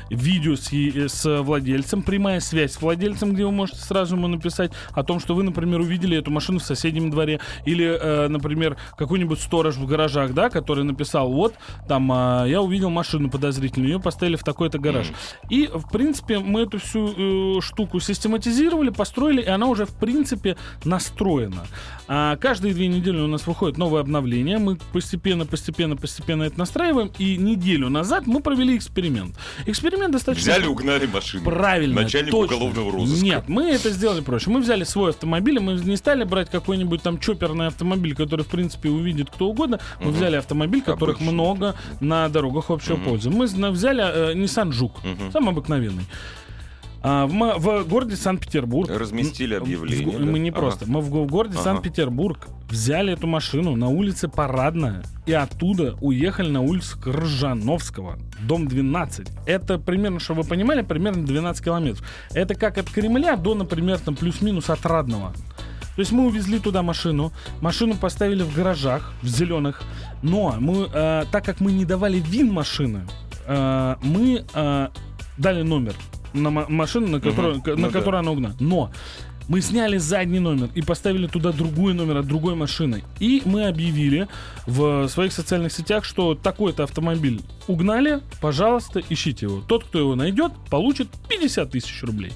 [0.09, 5.03] видео с, с владельцем, прямая связь с владельцем, где вы можете сразу ему написать о
[5.03, 9.75] том, что вы, например, увидели эту машину в соседнем дворе, или, э, например, какой-нибудь сторож
[9.75, 11.55] в гаражах, да, который написал, вот,
[11.87, 15.07] там, а, я увидел машину подозрительную, ее поставили в такой-то гараж.
[15.49, 20.57] И, в принципе, мы эту всю э, штуку систематизировали, построили, и она уже, в принципе,
[20.83, 21.65] настроена.
[22.07, 27.11] А каждые две недели у нас выходит новое обновление, мы постепенно, постепенно, постепенно это настраиваем,
[27.17, 29.35] и неделю назад мы провели эксперимент.
[29.65, 30.53] Эксперимент достаточно...
[30.53, 31.43] Взяли, угнали машину.
[31.43, 32.01] Правильно.
[32.03, 32.55] Начальник точно.
[32.55, 33.25] уголовного розыска.
[33.25, 34.49] Нет, мы это сделали проще.
[34.49, 38.47] Мы взяли свой автомобиль, и мы не стали брать какой-нибудь там чоперный автомобиль, который, в
[38.47, 39.79] принципе, увидит кто угодно.
[39.99, 41.33] Мы взяли автомобиль, которых Обычный.
[41.33, 43.29] много на дорогах общего пользы.
[43.29, 45.01] Мы взяли э, Nissan Жук,
[45.33, 46.03] самый обыкновенный.
[47.09, 48.89] А, в, в городе Санкт-Петербург.
[48.89, 50.25] Разместили М, в- объявление, в- да?
[50.25, 50.59] Мы не Ага.
[50.59, 50.85] просто.
[50.89, 51.63] Мы в, в городе Ага.
[51.63, 59.27] Санкт-Петербург взяли эту машину на улице Парадная и оттуда уехали на улицу Кржановского, дом 12.
[59.45, 62.05] Это примерно, чтобы вы понимали, примерно 12 километров.
[62.33, 65.33] Это как от Кремля до, например, там плюс-минус от Радного.
[65.95, 69.81] То есть мы увезли туда машину, машину поставили в гаражах, в зеленых,
[70.21, 73.07] но мы, э, так как мы не давали вин машины,
[73.47, 74.87] э, мы э,
[75.37, 75.95] дали номер
[76.33, 77.61] на ма- машину, на которую, Мгм.
[77.63, 77.93] к- Ну на да.
[77.99, 78.55] которую она угнана.
[78.59, 78.91] Но
[79.47, 83.03] мы сняли задний номер и поставили туда другой номер от другой машины.
[83.19, 84.27] И мы объявили
[84.65, 89.61] в своих социальных сетях, что такой-то автомобиль угнали, пожалуйста, ищите его.
[89.67, 92.33] Тот, кто его найдет, получит 50 тысяч рублей.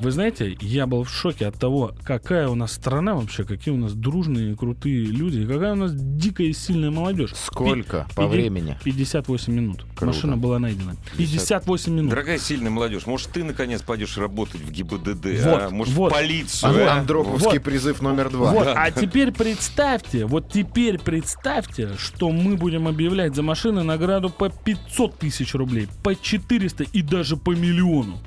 [0.00, 3.76] Вы знаете, я был в шоке от того, какая у нас страна вообще, какие у
[3.76, 7.32] нас дружные, крутые люди, и какая у нас дикая и сильная молодежь.
[7.34, 8.78] Сколько Пи- по времени?
[8.82, 9.84] 58 минут.
[9.94, 10.06] Круто.
[10.06, 10.96] Машина была найдена.
[11.18, 12.10] 58 минут.
[12.10, 15.68] Дорогая сильная молодежь, может, ты наконец пойдешь работать в ГИБДД, Вот, а?
[15.70, 16.12] Может, вот.
[16.12, 17.00] в полицию, Ан- а?
[17.00, 17.62] Андроповский Вот.
[17.62, 18.52] призыв номер два.
[18.52, 24.48] Вот, а теперь представьте, вот теперь представьте, что мы будем объявлять за машины награду по
[24.48, 28.18] 500 тысяч рублей, по 400 и даже по миллиону.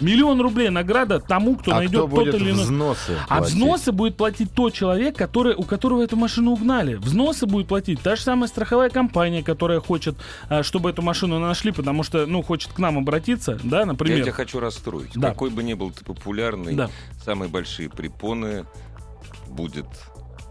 [0.00, 2.64] Миллион рублей награда тому, кто а найдет кто будет тот или иной...
[2.64, 3.54] взносы А платить?
[3.54, 6.94] взносы будет платить тот человек, который, у которого эту машину угнали.
[6.96, 10.16] Взносы будет платить та же самая страховая компания, которая хочет,
[10.48, 14.22] а, чтобы эту машину нашли, потому что, ну, хочет к нам обратиться, да, Я например.
[14.22, 15.12] тебя хочу расстроить.
[15.14, 15.28] Да.
[15.30, 16.90] Какой бы ни был ты популярный, Да.
[17.24, 18.64] самые большие препоны
[19.48, 19.86] будет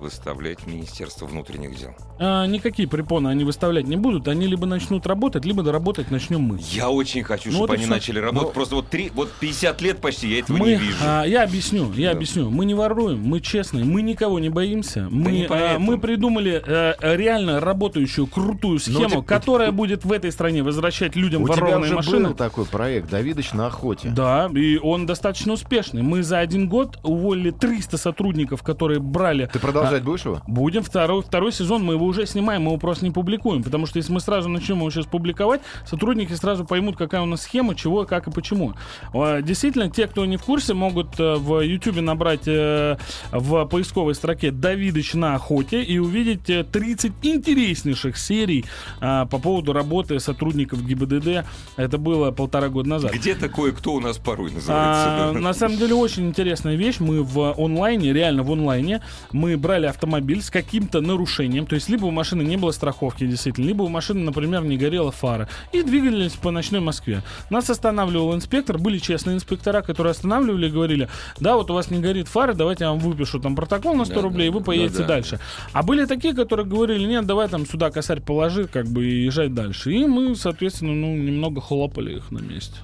[0.04, 1.92] выставлять Министерство внутренних дел.
[2.20, 4.28] А, никакие препоны они выставлять не будут.
[4.28, 6.60] Они либо начнут работать, либо доработать начнем мы.
[6.72, 7.94] Я очень хочу, Ну чтобы вот они всё.
[7.94, 8.50] начали работать.
[8.50, 10.98] Ну- Просто вот, три, вот 50 лет почти я этого Мы, не вижу.
[11.02, 12.18] а, я объясню, я Да.
[12.18, 12.50] объясню.
[12.50, 15.08] Мы не воруем, мы честные, мы никого не боимся.
[15.10, 20.12] Мы, не а, мы придумали э, реально работающую крутую схему, типа, которая у- будет в
[20.12, 22.28] этой стране возвращать людям У тебя ворованные уже машины.
[22.30, 24.10] был такой проект «Давидыч на охоте».
[24.10, 26.02] Да, и он достаточно успешный.
[26.04, 29.50] Мы за один год уволили 300 сотрудников, которые брали...
[29.52, 29.60] Ты
[29.94, 30.42] продолжать будешь его?
[30.48, 33.64] Будем второй, второй сезон, мы его уже снимаем, мы его просто не публикуем.
[33.64, 37.42] Потому что если мы сразу начнем его сейчас публиковать, сотрудники сразу поймут, какая у нас
[37.44, 38.74] схема, чего, как и почему.
[39.14, 42.98] А, Действительно, те, кто не в курсе, могут э, в YouTube набрать э,
[43.32, 48.66] в поисковой строке «Давидыч на охоте» и увидеть э, 30 интереснейших серий
[49.00, 51.46] а, по поводу работы сотрудников ГИБДД.
[51.78, 53.12] Это было полтора года назад.
[53.14, 55.32] Где-то кое-кто у нас порой А, называется.
[55.34, 55.40] да.
[55.40, 56.98] на самом деле очень интересная вещь.
[57.00, 59.02] Мы в онлайне, реально в онлайне,
[59.32, 61.66] мы брали автомобиль с каким-то нарушением.
[61.66, 65.12] То есть либо у машины не было страховки, действительно, либо у машины, например, не горела
[65.12, 65.50] фара.
[65.72, 67.24] И двигались по ночной Москве.
[67.50, 68.78] Нас останавливал инспектор.
[68.78, 72.84] Были честные инспектора, которые останавливали и говорили, да, вот у вас не горит фара, давайте
[72.86, 75.08] я вам выпишу там протокол на 100 Да, рублей, и да, вы поедете да, да.
[75.08, 75.40] дальше.
[75.72, 79.50] А были такие, которые говорили, нет, давай там сюда косарь положи, как бы и езжай
[79.50, 79.92] дальше.
[79.92, 82.76] И мы, соответственно, ну, немного хлопали их на месте.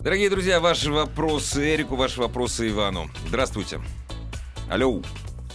[0.00, 3.10] Дорогие друзья, ваши вопросы Эрику, ваши вопросы Ивану.
[3.28, 3.80] Здравствуйте.
[4.70, 5.02] Алло.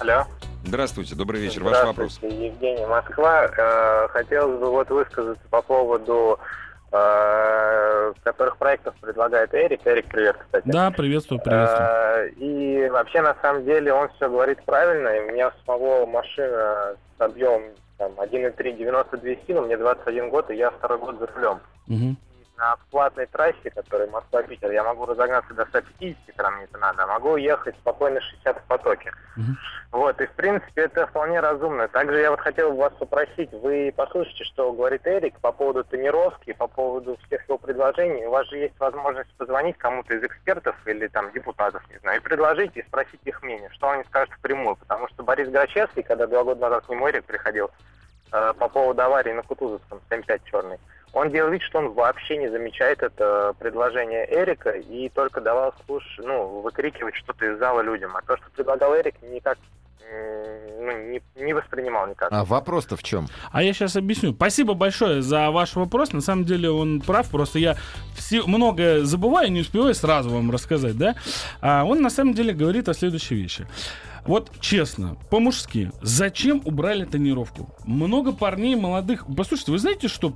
[0.01, 0.23] Алло.
[0.63, 1.63] Здравствуйте, добрый вечер.
[1.63, 2.17] Ваш вопрос.
[2.23, 3.45] Евгений, Москва.
[3.45, 6.39] Э, Хотелось бы вот высказаться по поводу
[6.91, 9.81] э, которых проектов предлагает Эрик.
[9.85, 10.63] Эрик, привет, кстати.
[10.67, 11.87] Да, приветствую, приветствую.
[11.87, 15.07] Э, И вообще, на самом деле, он все говорит правильно.
[15.09, 17.61] И у меня самого машина с объемом
[17.99, 21.59] там, 1,3, 92 силы, мне 21 год, и я второй год за рулем.
[21.85, 22.17] Мгм.
[22.57, 27.07] На платной трассе, которая Москва-Питер, я могу разогнаться до 150, когда мне это надо, а
[27.07, 29.11] могу ехать спокойно 60 в потоке.
[29.35, 29.57] Мгм.
[29.91, 31.87] Вот, и в принципе это вполне разумно.
[31.89, 36.53] Также я вот хотел бы вас попросить, вы послушайте, что говорит Эрик по поводу тонировки,
[36.53, 38.27] по поводу всех его предложений.
[38.27, 42.23] У вас же есть возможность позвонить кому-то из экспертов или там депутатов, не знаю, и
[42.23, 44.75] предложить, и спросить их мнение, что они скажут впрямую.
[44.77, 47.69] Потому что Борис Грачевский, когда два года назад к нему Эрик приходил,
[48.31, 50.77] э, по поводу аварии на Кутузовском, 75 черный,
[51.13, 56.03] он делал вид, что он вообще не замечает это предложение Эрика и только давал слуш,
[56.19, 58.15] ну, выкрикивать что-то из зала людям.
[58.15, 59.57] А то, что предлагал Эрик, никак
[60.79, 62.29] ну, не, не воспринимал никак.
[62.31, 63.27] А вопрос-то в чем?
[63.51, 64.33] А я сейчас объясню.
[64.33, 66.11] Спасибо большое за ваш вопрос.
[66.11, 67.29] На самом деле он прав.
[67.29, 67.77] Просто я
[68.15, 71.15] все, многое забываю, не успеваю сразу вам рассказать, да?
[71.61, 73.67] А он на самом деле говорит о следующей вещи.
[74.25, 77.73] Вот честно, по-мужски, зачем убрали тонировку?
[77.85, 79.25] Много парней молодых.
[79.35, 80.29] Послушайте, вы знаете, что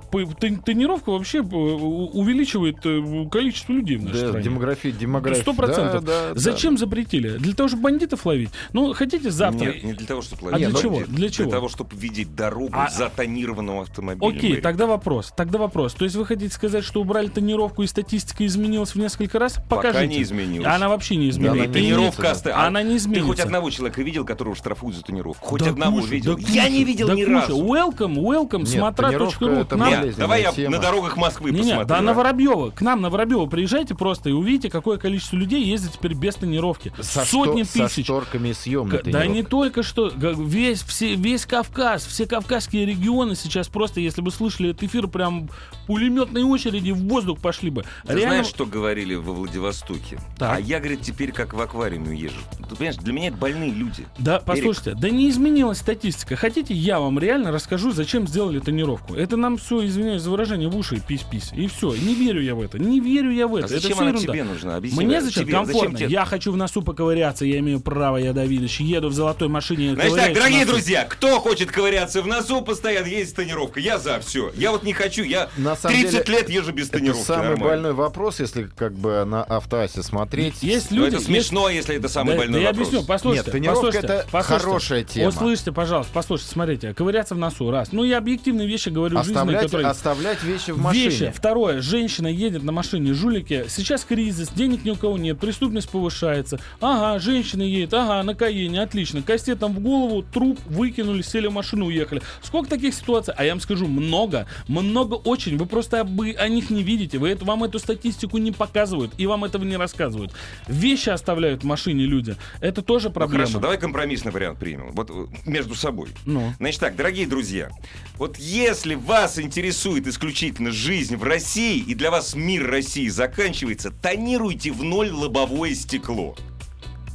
[0.64, 4.44] тонировка вообще э, увеличивает э, количество людей в нашей Да, стране?
[4.44, 5.42] демография, демография.
[5.42, 6.04] Сто процентов.
[6.04, 6.40] Да, да, да.
[6.40, 7.36] Зачем запретили?
[7.38, 8.50] Для того, чтобы бандитов ловить?
[8.72, 9.66] Ну, хотите завтра?
[9.66, 10.90] Нет, не для того, чтобы А для ловить чего?
[10.96, 11.50] бандитов, Для чего?
[11.50, 14.28] того, чтобы видеть дорогу А- затонированного автомобиля.
[14.28, 14.62] Окей, Эрик.
[14.62, 15.32] тогда вопрос.
[15.36, 15.94] Тогда вопрос.
[15.94, 19.54] То есть вы хотите сказать, что убрали тонировку и статистика изменилась в несколько раз?
[19.68, 20.06] Пока Покажите.
[20.16, 20.66] не изменилась.
[20.66, 21.58] Она вообще не Да, изменилась.
[21.60, 23.26] она не Тонировка оста- Она не Ты изменится.
[23.28, 25.46] хоть одного человека видел, которого штрафуют за тонировку?
[25.46, 26.34] Хоть Да одного куча, видел?
[26.36, 27.32] да я куча, не видел да ни куча.
[27.34, 27.56] разу.
[27.64, 29.66] Welcome, welcome, Нет, смотра.ру.
[29.76, 30.76] нам- Нет, давай я тема.
[30.76, 31.86] на дорогах Москвы Не, не, посмотрю.
[31.88, 32.02] да а?
[32.02, 32.70] на Воробьева.
[32.70, 36.92] К нам на Воробьева приезжайте просто и увидите, какое количество людей ездит теперь без тонировки.
[37.00, 38.04] Со Сотни што- Со тысяч.
[38.04, 43.68] шторками и съемной Да не только что, весь, все, весь Кавказ, все кавказские регионы сейчас
[43.68, 45.48] просто, если бы слышали этот эфир, прям
[45.86, 47.84] пулеметной очереди в воздух пошли бы.
[48.06, 50.18] Ты Реально- знаешь, что говорили во Владивостоке?
[50.38, 50.56] Так.
[50.56, 52.40] А я, говорит, теперь как в аквариуме езжу.
[52.68, 54.04] Ты понимаешь, для меня это больные люди.
[54.18, 56.36] Да, послушайте, да не изменилась статистика.
[56.36, 59.14] Хотите, я вам реально расскажу, зачем сделали тонировку.
[59.14, 61.52] Это нам все, извиняюсь за выражение, в уши пись-пись.
[61.54, 61.94] И все.
[61.94, 62.78] Не верю я в это.
[62.78, 63.66] Не верю я в это.
[63.66, 64.32] А это зачем всё она ерунда.
[64.32, 64.76] тебе нужна?
[64.76, 65.04] Объясни.
[65.04, 65.42] Мне зачем?
[65.44, 65.98] Тебе- Комфортно.
[65.98, 68.80] тебе- Я хочу в носу поковыряться, я имею право, я Давидович.
[68.80, 69.94] Еду в золотой машине.
[69.94, 70.72] Значит так, дорогие носу.
[70.72, 73.82] друзья, кто хочет ковыряться в носу, постоянно ездить с тонировкой.
[73.82, 74.50] Я за все.
[74.56, 77.24] Я вот не хочу, я На самом 30 деле, лет езжу без Это тонировки.
[77.24, 77.64] самый нормально.
[77.64, 80.62] больной вопрос, если как бы на автоасе смотреть.
[80.62, 81.08] Есть Но люди...
[81.08, 82.88] это есть- смешно, если это самый Да, больной да я вопрос.
[82.88, 83.50] объясню, послушайте.
[83.50, 84.64] Нет, Тонировка послушайте, это послушайте.
[84.64, 85.28] хорошая тема.
[85.28, 87.92] Услышьте, пожалуйста, послушайте, смотрите, ковыряться в носу, раз.
[87.92, 89.88] Ну, я объективные вещи говорю жизненные, Оставлять, которые...
[89.88, 91.04] оставлять вещи в машине.
[91.04, 91.32] Вещи.
[91.34, 91.80] Второе.
[91.80, 93.64] Женщина едет на машине, жулики.
[93.68, 96.60] Сейчас кризис, денег ни у кого нет, преступность повышается.
[96.80, 99.22] Ага, женщина едет, ага, на Каене, отлично.
[99.22, 102.20] Кастетом в голову, труп выкинули, сели в машину, уехали.
[102.42, 103.32] Сколько таких ситуаций?
[103.36, 104.46] А я вам скажу, много.
[104.68, 105.56] Много очень.
[105.56, 107.18] Вы просто об- о них не видите.
[107.18, 109.12] Вы это, вам эту статистику не показывают.
[109.16, 110.32] И вам этого не рассказывают.
[110.68, 112.36] Вещи оставляют в машине люди.
[112.60, 113.45] Это тоже проблема.
[113.46, 114.90] Хорошо, давай компромиссный вариант примем.
[114.92, 116.10] Вот э, между собой.
[116.24, 116.52] Ну.
[116.58, 117.70] Значит так, дорогие друзья,
[118.16, 124.72] вот если вас интересует исключительно жизнь в России, и для вас мир России заканчивается, тонируйте
[124.72, 126.36] в ноль лобовое стекло.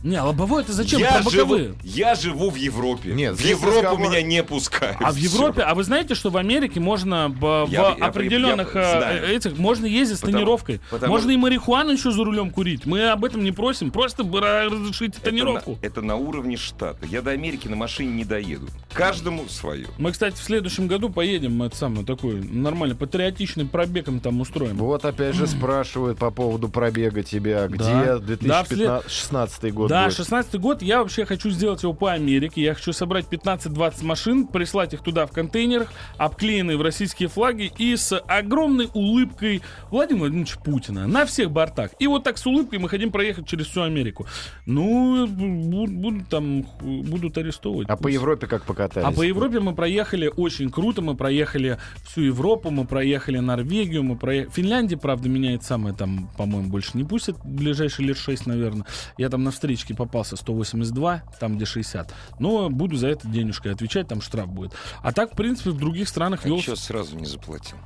[0.03, 0.99] Не, лобовое это зачем?
[0.99, 1.63] я, Про боковые.
[1.65, 3.11] живу, я живу в Европе.
[3.13, 4.97] Нет, в здесь Европу разговор- меня не пускают.
[4.99, 5.23] А в Всё.
[5.29, 8.97] Европе, а вы знаете, что в Америке можно б- в Я- я- определенных я э,
[8.97, 9.35] знаю.
[9.35, 12.85] этих можно ездить с Потому- тонировкой, потому- можно и марихуану еще за рулем курить.
[12.85, 15.77] Мы об этом не просим, просто разрешите Это тонировку.
[15.81, 17.05] на, это на уровне штата.
[17.05, 18.67] Я до Америки на машине не доеду.
[18.93, 19.87] Каждому свое.
[19.97, 24.77] Мы, кстати, в следующем году поедем, это самое такой нормально патриотичный пробег им там устроим.
[24.77, 27.67] Вот опять же спрашивают по поводу пробега тебя.
[27.67, 28.19] Где Да.
[28.41, 30.17] Да, вслед- 2016 год Да, будет?
[30.17, 30.81] 16 год.
[30.81, 32.61] Я вообще хочу сделать его по Америке.
[32.61, 37.95] Я хочу собрать 15-20 машин, прислать их туда в контейнерах, обклеенные в российские флаги и
[37.95, 41.91] с огромной улыбкой Владимира Владимировича Путина на всех бортах.
[41.99, 44.25] И вот так с улыбкой мы хотим проехать через всю Америку.
[44.65, 47.89] Ну, бу- будут там, будут арестовывать.
[47.89, 48.15] А по Пусть.
[48.15, 49.07] Европе как покатались?
[49.07, 51.01] А по Европе мы проехали очень круто.
[51.01, 54.53] Мы проехали всю Европу, мы проехали Норвегию, мы проехали...
[54.53, 58.85] Финляндия, правда, меня это самое там, по-моему, больше не пустят ближайшие лет 6, наверное.
[59.17, 59.51] Я там на
[59.81, 62.13] встречке попался 182, там где 60.
[62.39, 64.73] Но буду за это денежкой отвечать, там штраф будет.
[65.01, 66.59] А так, в принципе, в других странах А вел...
[66.61, 67.77] что сразу не заплатил?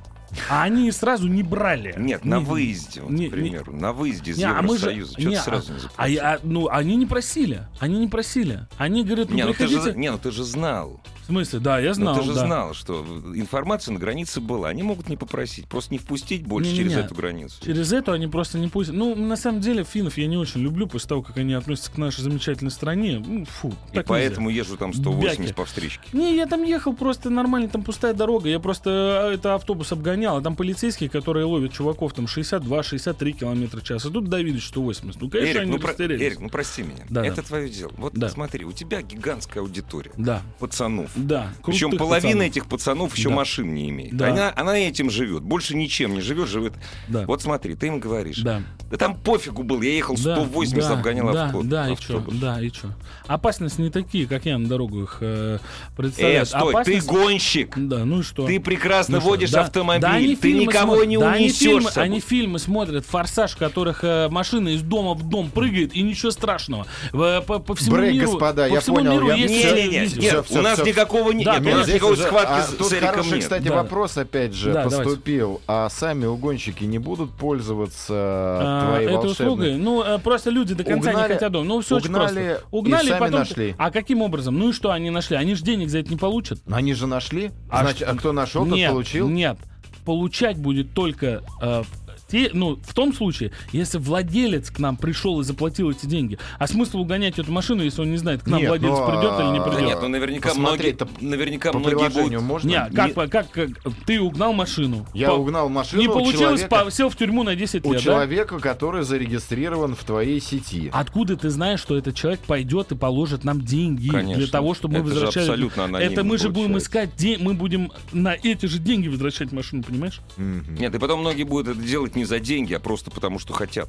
[0.50, 1.94] А они сразу не брали.
[1.96, 3.72] Нет, на Не- выезде, вот, не- к примеру.
[3.74, 5.28] На выезде из Не, а мы же- Евросоюза.
[5.28, 6.14] Не, а- сразу не А, заплатил?
[6.14, 7.66] я- ну, они не просили.
[7.78, 8.66] Они не просили.
[8.76, 9.92] Они говорят, ну, не, ну ты приходите...
[9.92, 11.00] же, не, ну ты же знал.
[11.26, 11.58] В смысле?
[11.58, 12.46] Да, я знал, ну ты же да.
[12.46, 14.68] знал, что информация на границе была.
[14.68, 16.90] Они могут не попросить, просто не впустить больше Не-не-не.
[16.90, 17.56] через эту границу.
[17.64, 18.94] Через это они просто не пустят.
[18.94, 21.98] Ну, на самом деле, финнов я не очень люблю после того, как они относятся к
[21.98, 23.20] нашей замечательной стране.
[23.26, 25.52] Ну, фу, И поэтому езжу там 180 Бяки.
[25.52, 26.00] по встречке.
[26.12, 26.28] нельзя.
[26.30, 28.48] Не, я там ехал просто нормально, там пустая дорога.
[28.48, 33.80] Я просто э, это автобус обгонял, а там полицейские, которые ловят чуваков там 62-63 километра
[33.80, 34.04] в час.
[34.04, 35.20] А тут давили 180.
[35.20, 35.92] Ну, конечно, Эрик, они ну, про-.
[35.98, 37.04] Эрик, ну прости меня.
[37.10, 37.42] Да, это да.
[37.42, 37.92] твое дело.
[37.96, 38.28] Вот Да.
[38.28, 41.15] смотри, у тебя гигантская аудитория Да, пацанов.
[41.16, 41.48] Да.
[41.64, 42.46] Причем половина пацанов.
[42.46, 43.34] этих пацанов еще Да.
[43.36, 44.16] машин не имеет.
[44.16, 44.28] Да.
[44.30, 45.42] Она, она этим живет.
[45.42, 46.74] Больше ничем не живет, живет.
[47.08, 47.24] Да.
[47.26, 48.38] Вот смотри, ты им говоришь.
[48.38, 48.62] Да.
[48.90, 52.34] Да там пофигу был, я ехал Да, 180, да, обгонял да, авто- Да, и автобус.
[52.36, 52.88] да, и чё.
[53.26, 55.58] Опасность не такие, как я на дорогу их э, Э,
[55.96, 56.46] представляю.
[56.46, 57.72] стой, Опасность- ты гонщик.
[57.76, 58.46] Да, ну и что?
[58.46, 60.02] Ты прекрасно Ну что, водишь да- автомобиль.
[60.02, 61.58] да они ты фильмы никого смотрят, не да они унесешь.
[61.58, 62.04] фильмы, с собой.
[62.08, 66.30] они фильмы смотрят, форсаж, в которых э, машина из дома в дом прыгает, и ничего
[66.30, 66.86] страшного.
[67.12, 69.72] В- по, по всему Брейк, миру, господа, по я всему понял, миру я- есть Не,
[69.72, 72.62] не, не, нет, всё, у нас никакого не, Да, нет, Здесь никакой уже- схватки а,
[72.62, 73.42] с тут с Эриком хороший, нет.
[73.42, 73.74] кстати, Да.
[73.74, 75.04] вопрос опять же Да, давайте.
[75.04, 75.60] поступил.
[75.66, 79.32] А сами угонщики не будут пользоваться А, твоей этой волшебной?
[79.32, 79.74] услугой.
[79.76, 81.64] Ну, э, просто люди до конца Угнали- не хотят дома.
[81.64, 83.06] Ну, все очень угнали просто.
[83.06, 83.38] и сами потом...
[83.40, 83.74] нашли.
[83.78, 84.58] А каким образом?
[84.58, 85.36] Ну и что они нашли?
[85.36, 86.58] Они же денег за это не получат.
[86.70, 87.50] Они же нашли.
[87.70, 89.28] А Значит, что- а кто нашел, тот нет, получил.
[89.28, 89.58] Нет.
[90.04, 91.82] Получать будет только э,
[92.28, 96.38] те- ну, в том случае, если владелец к нам пришел и заплатил эти деньги.
[96.58, 99.40] А смысл угонять эту машину, если он не знает, к нам Нет, владелец ну, придет
[99.40, 99.86] или не а, Да придет?
[99.88, 102.42] нет, ну наверняка многие, Посмотреть-то наверняка По многие приложению будут...
[102.64, 102.68] можно?
[102.68, 103.68] Не, как, как, как,
[104.06, 105.06] ты угнал машину.
[105.14, 107.92] Я По- угнал машину Не у получилось, человека, по- сел в тюрьму на 10 у
[107.92, 108.04] лет, да?
[108.04, 110.90] человека, который зарегистрирован в твоей сети.
[110.92, 114.36] Откуда ты знаешь, что этот человек пойдет и положит нам деньги Конечно.
[114.42, 115.44] для того, чтобы мы Это же возвращали?
[115.44, 119.52] абсолютно анонимно Это мы же будем искать, де- мы будем на эти же деньги возвращать
[119.52, 120.20] машину, понимаешь?
[120.36, 120.74] Мгм.
[120.74, 123.88] Нет, и потом многие будут это делать не за деньги, а просто потому, что хотят.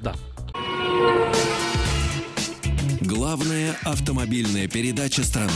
[0.00, 0.14] Да.
[3.00, 5.52] Главная автомобильная передача страны.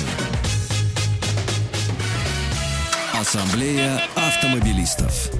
[3.14, 5.30] Ассамблея автомобилистов.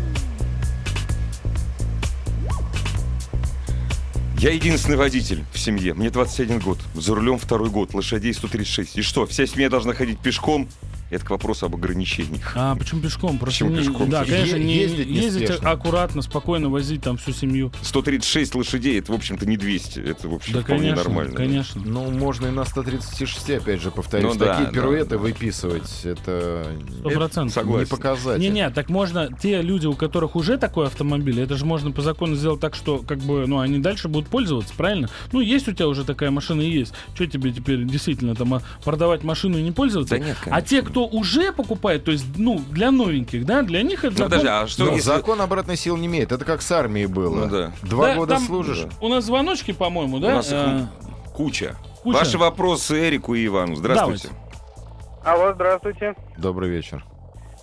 [4.39, 5.95] Я единственный водитель в семье.
[5.95, 6.79] Мне 21 год.
[6.95, 7.93] За рулем второй год.
[7.93, 8.99] Лошадей 136.
[8.99, 10.69] И что, вся семья должна ходить пешком?
[11.11, 12.53] Это к вопросу об ограничениях.
[12.55, 13.39] А почему пешком?
[13.39, 14.11] Просто Почему не- пешком?
[14.11, 15.71] Да, конечно, Е- не, ездить ездить неспешно.
[15.71, 17.73] аккуратно, спокойно возить там всю семью.
[17.83, 20.01] 136 лошадей, это, в общем-то, не 200.
[20.01, 21.35] Это, в общем, Да, вполне конечно, нормально.
[21.35, 21.83] конечно.
[21.85, 24.35] Ну, можно и на 136, опять же, повторюсь.
[24.35, 25.19] Ну да, Такие да, пируэты да.
[25.19, 26.67] выписывать, это
[27.01, 27.55] Сто процентов.
[27.55, 27.85] согласен.
[27.85, 28.41] не показатель.
[28.43, 32.35] Не-не, так можно, те люди, у которых уже такой автомобиль, это же можно по закону
[32.37, 35.09] сделать так, что как бы, ну, они дальше будут пользоваться, правильно?
[35.33, 36.93] Ну, есть у тебя уже такая машина и есть.
[37.15, 40.19] Что тебе теперь действительно там а, продавать машину и не пользоваться?
[40.19, 40.69] Да нет, а конечно.
[40.69, 44.31] те, кто уже покупает, то есть, ну, для новеньких, да, для них это Ну, закон-
[44.31, 45.03] подожди, а что Но если...
[45.09, 46.33] закон обратной силы не имеет.
[46.33, 47.47] Это как с армией было.
[47.47, 47.73] Ну да.
[47.83, 48.87] Два Да, года там служишь.
[49.01, 50.27] У нас звоночки, по-моему, да?
[50.29, 50.87] У нас э,
[51.35, 51.77] Куча.
[52.03, 52.17] Куча.
[52.19, 53.77] Ваши вопросы Эрику и Ивану.
[53.77, 54.29] Здравствуйте.
[55.25, 56.15] Алло, здравствуйте.
[56.37, 57.05] Добрый вечер.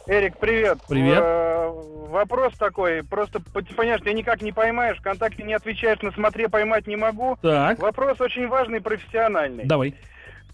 [0.07, 0.77] Эрик, привет.
[0.87, 1.19] Привет.
[1.19, 1.71] Э,
[2.09, 6.85] вопрос такой, просто по- понимаешь, ты никак не поймаешь, ВКонтакте не отвечаешь, на смотре поймать
[6.85, 7.37] не могу.
[7.41, 9.65] Так, Вопрос очень важный, профессиональный.
[9.65, 9.95] давай.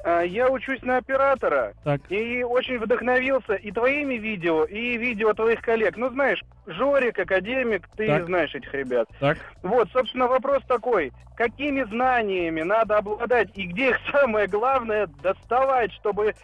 [0.04, 2.02] Э, Я учусь на оператора Так.
[2.10, 5.96] и очень вдохновился и твоими видео, и видео твоих коллег.
[5.98, 8.26] Ну, знаешь, Жорик, Академик, ты Так.
[8.26, 9.08] знаешь этих ребят.
[9.20, 9.38] Так.
[9.64, 11.12] Вот, собственно, вопрос такой.
[11.36, 16.36] Какими знаниями надо обладать и где их самое главное доставать, чтобы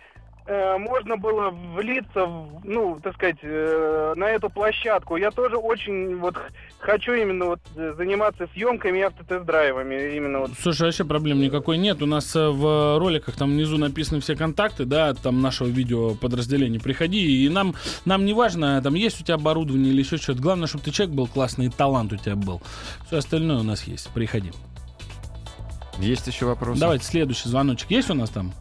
[0.48, 5.18] э, можно было влиться, в, ну, так сказать, э, на эту площадку.
[5.18, 6.36] Я тоже очень вот
[6.80, 10.16] хочу именно вот э, заниматься съемками и автотест-драйвами.
[10.16, 10.52] Именно вот.
[10.60, 12.02] Слушай, вообще проблем никакой нет.
[12.02, 16.80] У нас э, в роликах там внизу написаны все контакты, да, там нашего видео подразделения.
[16.80, 17.76] Приходи, и нам,
[18.06, 20.41] нам не важно, там есть у тебя оборудование или еще что-то.
[20.41, 22.62] Главное, чтобы ты человек был классный, и талант у тебя был.
[23.08, 24.10] Все остальное у нас есть.
[24.14, 24.52] Приходи.
[26.00, 26.80] Есть еще вопросы?
[26.80, 27.89] Давайте следующий звоночек.
[27.89, 28.54] Есть у нас там?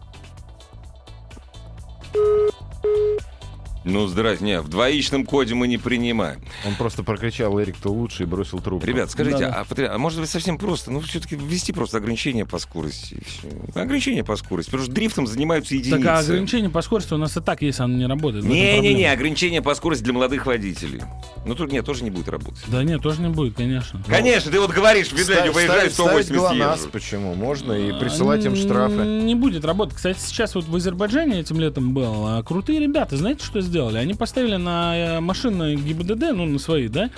[3.87, 4.45] Ну, здрасте.
[4.45, 6.41] Не, в двоичном коде мы не принимаем.
[6.66, 8.84] Он просто прокричал Эрик, ты лучше и бросил трубку.
[8.87, 9.61] Ребят, скажите, Да-да.
[9.61, 10.91] а, патри- а может быть совсем просто?
[10.91, 13.22] Ну, все-таки ввести просто ограничения по скорости.
[13.74, 14.70] Ограничения по скорости.
[14.70, 16.03] Потому что дрифтом занимаются единицы.
[16.03, 18.45] Так а ограничение по скорости у нас и так есть, оно не работает.
[18.45, 19.12] Не-не-не, проблема.
[19.12, 21.03] ограничения по скорости для молодых водителей.
[21.45, 22.64] Ну, тут нет, тоже не будет работать.
[22.66, 24.03] Да нет, тоже не будет, конечно.
[24.09, 26.91] Конечно, ты вот говоришь, в Ставь- Финляндию выезжаю, ставить- ставить 180 ГЛОНАСС, езжу.
[26.91, 27.34] почему?
[27.34, 29.05] Можно и присылать им А, штрафы.
[29.05, 29.95] Не будет работать.
[29.97, 32.26] Кстати, сейчас вот в Азербайджане этим летом был.
[32.26, 33.75] а, Крутые ребята, знаете, что сделали?
[33.84, 37.10] Они поставили на э, машины ГИБДД, ну, на свои, да?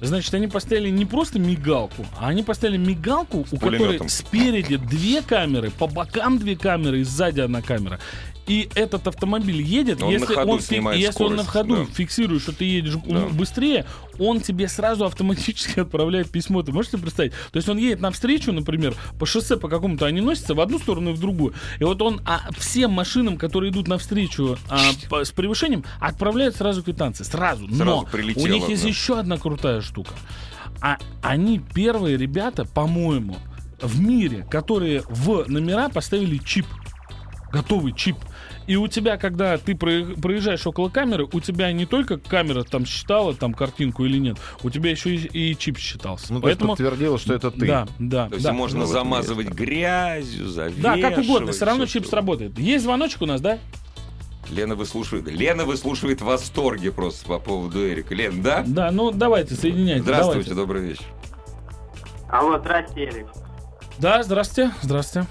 [0.00, 4.08] Значит, они поставили не просто мигалку, а они поставили мигалку, у которой пулемётом.
[4.08, 7.98] спереди две камеры, по бокам две камеры и сзади одна камера.
[8.46, 11.84] И этот автомобиль едет, Он если, он, фи- если он на скорость, ходу да.
[11.92, 13.26] фиксирует, что ты едешь Да.
[13.26, 13.86] быстрее,
[14.20, 16.62] он тебе сразу автоматически отправляет письмо.
[16.62, 17.32] Ты можешь себе представить?
[17.32, 21.10] То есть он едет навстречу, например, по шоссе по какому-то, они носятся в одну сторону
[21.10, 21.54] и в другую.
[21.80, 24.78] И вот он а, всем машинам, которые идут навстречу а,
[25.10, 27.24] по- с превышением, отправляет сразу квитанции.
[27.24, 27.66] Сразу.
[27.66, 28.88] Но Сразу у прилетело, них есть да.
[28.88, 30.12] еще одна крутая штука.
[30.80, 33.38] А они первые ребята, по-моему,
[33.80, 36.66] в мире, которые в номера поставили чип.
[37.52, 38.16] Готовый чип.
[38.66, 43.34] И у тебя, когда ты проезжаешь около камеры, у тебя не только камера там считала
[43.34, 46.32] там картинку или нет, у тебя еще и, и чип считался.
[46.32, 47.66] Ну, Поэтому подтвердило, что это ты.
[47.66, 48.52] да, да, То есть да.
[48.52, 49.58] можно Ну, замазывать есть.
[49.58, 50.82] грязью, завешивать.
[50.82, 52.58] Да, как угодно, все равно чип сработает.
[52.58, 53.58] Есть звоночек у нас, да?
[54.50, 55.26] Лена выслушивает.
[55.28, 58.14] Лена выслушивает в восторге просто по поводу Эрика.
[58.14, 58.62] Лен, да?
[58.66, 60.02] Да, ну давайте, соединяйте.
[60.02, 60.54] Здравствуйте, давайте.
[60.54, 61.04] добрый вечер.
[62.28, 63.26] Алло, здрасте, Эрик.
[63.98, 65.28] Да, здравствуйте, здравствуйте.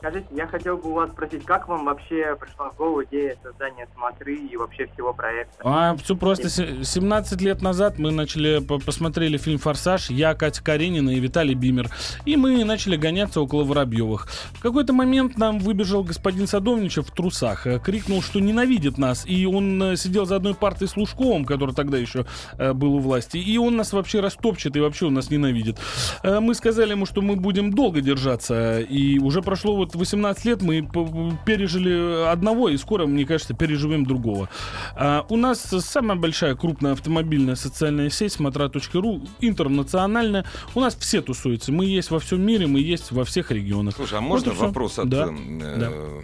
[0.00, 3.86] Скажите, я хотел бы у вас спросить, как вам вообще пришла в голову идея создания
[3.94, 5.54] «Смотры» и вообще всего проекта?
[5.62, 6.48] А, все просто.
[6.48, 11.52] Се- 17 лет назад мы начали, по- посмотрели фильм «Форсаж», я, Катя Каренина и Виталий
[11.52, 11.90] Бимер.
[12.24, 14.26] И мы начали гоняться около Воробьевых.
[14.54, 19.26] В какой-то момент нам выбежал господин Садовничев в трусах, э, крикнул, что ненавидит нас.
[19.26, 22.24] И он э, сидел за одной партой с Лужковым, который тогда еще
[22.56, 23.36] э, был у власти.
[23.36, 25.76] И он нас вообще растопчет и вообще он нас ненавидит.
[26.24, 28.80] Мы сказали ему, что мы будем долго держаться.
[28.80, 30.88] И уже прошло вот 18 лет, мы
[31.44, 34.48] пережили одного, и скоро, мне кажется, переживем другого.
[34.94, 40.44] А, у нас самая большая крупная автомобильная социальная сеть смотра.ру, интернациональная.
[40.74, 41.72] У нас все тусуются.
[41.72, 43.94] Мы есть во всем мире, мы есть во всех регионах.
[43.96, 44.66] Слушай, а Вот можно всё.
[44.66, 46.20] вопрос от, Да, э,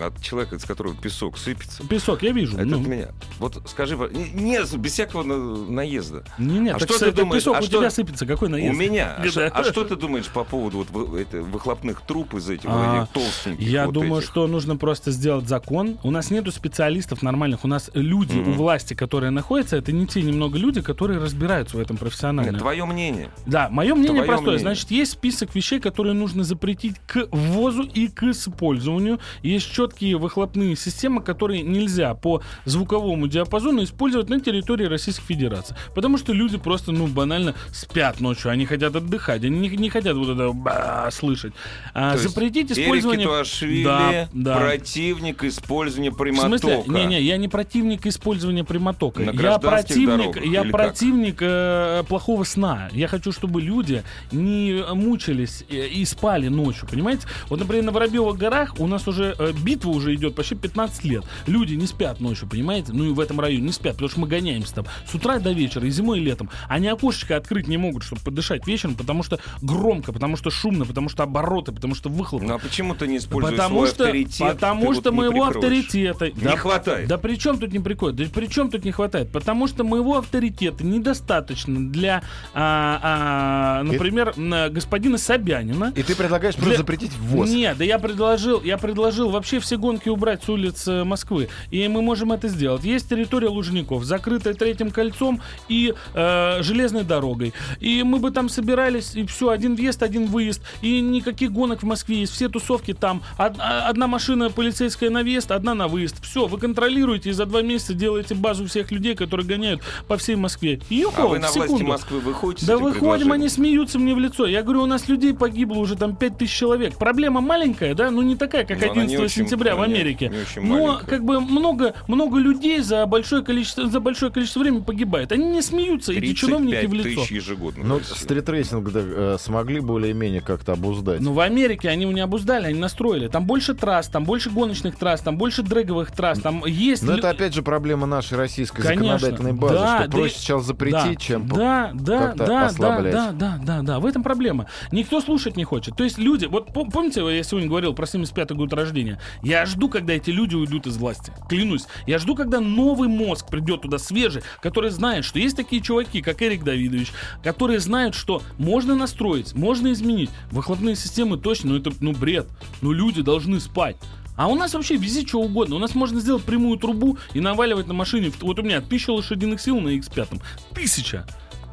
[0.00, 1.86] от человека, из которого песок сыпется?
[1.86, 2.56] Песок, я вижу.
[2.56, 2.80] Это ну.
[2.80, 3.08] от меня.
[3.38, 6.24] Вот скажи, не, без всякого на- наезда.
[6.38, 8.74] Не, нет, А так что ты думаешь, песок а у что- тебя сыпется, какой наезд?
[8.74, 9.16] У меня.
[9.18, 9.28] А, Да.
[9.30, 13.12] что- а что ты думаешь по поводу вот это, выхлопных труб из этих А, этих
[13.12, 13.66] толстеньких?
[13.68, 14.30] Я вот думаю, этих?
[14.30, 15.98] что нужно просто сделать закон.
[16.02, 17.64] У нас нету специалистов нормальных.
[17.64, 18.50] У нас люди Мгм.
[18.50, 22.50] у власти, которые находятся, это не те немного люди, которые разбираются в этом профессионально.
[22.50, 23.30] Нет, твое мнение.
[23.46, 24.54] Да, мое мнение Твое простое.
[24.56, 24.60] мнение.
[24.60, 29.18] Значит, есть список вещей, которые нужно запретить к ввозу и к использованию.
[29.42, 35.76] Есть четкие выхлопные системы, которые нельзя по звуковому диапазону использовать на территории Российской Федерации.
[35.94, 38.50] Потому что люди просто, ну, банально спят ночью.
[38.50, 39.44] Они хотят отдыхать.
[39.44, 41.52] Они не, не хотят вот это ба- слышать.
[41.92, 43.84] А, То запретить использование...
[43.84, 44.56] Да, да.
[44.56, 46.58] противник использования В прямотока.
[46.58, 46.84] смысле?
[46.86, 49.20] Не-не, я не противник использования прямотока.
[49.20, 52.88] На Я противник, дорогах я противник э, плохого сна.
[52.92, 54.02] Я хочу, чтобы люди
[54.32, 57.26] не мучились э, и спали ночью, понимаете?
[57.48, 61.24] Вот, например, на Воробьевых горах у нас уже э, битва уже идет почти 15 лет.
[61.46, 62.92] Люди не спят ночью, понимаете?
[62.92, 65.50] Ну и в этом районе не спят, потому что мы гоняемся там с утра до
[65.50, 66.48] вечера, и зимой, и летом.
[66.68, 71.08] Они окошечко открыть не могут, чтобы подышать вечером, потому что громко, потому что шумно, потому
[71.08, 72.46] что обороты, потому что выхлопы.
[72.46, 74.52] Ну а почему ты не используешь Потому свой что, авторитет?
[74.52, 77.08] потому что вот моего авторитета Не хватает.
[77.08, 78.16] Да при чем тут не приходит?
[78.16, 79.30] Да при чем тут не хватает?
[79.32, 82.22] Потому что моего авторитета недостаточно для,
[82.54, 85.92] а, а, например, на господина Собянина.
[85.96, 87.50] И ты предлагаешь просто Для- запретить ввоз.
[87.50, 91.48] Нет, да я предложил, я предложил вообще все гонки убрать с улиц э, Москвы.
[91.70, 92.84] И мы можем это сделать.
[92.84, 97.52] Есть территория Лужников, закрытая третьим кольцом и э, железной дорогой.
[97.80, 100.62] И мы бы там собирались, и все, один въезд, один выезд.
[100.82, 102.32] И никаких гонок в Москве есть.
[102.32, 103.22] Все тусовки там.
[103.38, 106.22] Од- а- одна машина полицейская на въезд, одна на выезд.
[106.24, 110.36] Все, вы контролируете и за два месяца делаете базу всех людей, которые гоняют по всей
[110.36, 110.80] Москве.
[110.90, 111.86] И А юху, вы на в власти секунду.
[111.86, 114.46] Москвы выходите Да выходим, они смеются мне в лицо.
[114.46, 116.98] Я говорю, у нас людей погибло уже там 5000 человек.
[116.98, 120.28] Проблема маленькая, да, ну не такая, как не 11 очень- сентября в Америке.
[120.28, 124.82] не очень Но как бы много, много людей за большое количество, за большое количество времени
[124.82, 125.32] погибает.
[125.32, 127.20] Они не смеются, эти 35 чиновники в лицо.
[127.20, 127.84] тысяч ежегодно.
[127.84, 131.20] Ну, стритрейсинг да, э, смогли более-менее как-то обуздать.
[131.20, 133.28] Ну, в Америке они его не обуздали, они настроили.
[133.28, 137.02] Там больше трасс, там больше гоночных трасс, там больше дрэговых трасс, там есть...
[137.02, 139.18] Но это опять же проблема нашей российской Конечно.
[139.18, 142.66] законодательной базы, Да, что да проще и- сейчас запретить, да, чем да, да, да, да,
[142.66, 143.12] ослаблять.
[143.12, 144.66] да, да, да, да, в этом проблема.
[144.92, 145.96] Никто слушать не хочет.
[145.96, 149.20] То есть люди, вот пом- помните, я сегодня говорил про 75-й год рождения.
[149.42, 151.32] Я жду, когда эти люди уйдут из власти.
[151.48, 151.86] Клянусь.
[152.06, 156.42] Я жду, когда новый мозг придет туда свежий, который знает, что есть такие чуваки, как
[156.42, 157.12] Эрик Давидович,
[157.42, 160.30] которые знают, что можно настроить, можно изменить.
[160.50, 162.46] Выхлопные системы точно, ну это ну бред.
[162.82, 163.96] Ну люди должны спать.
[164.36, 165.76] А у нас вообще вези что угодно.
[165.76, 168.30] У нас можно сделать прямую трубу и наваливать на машине.
[168.40, 170.42] Вот у меня тысяча лошадиных сил на X5.
[170.74, 171.26] Тысяча.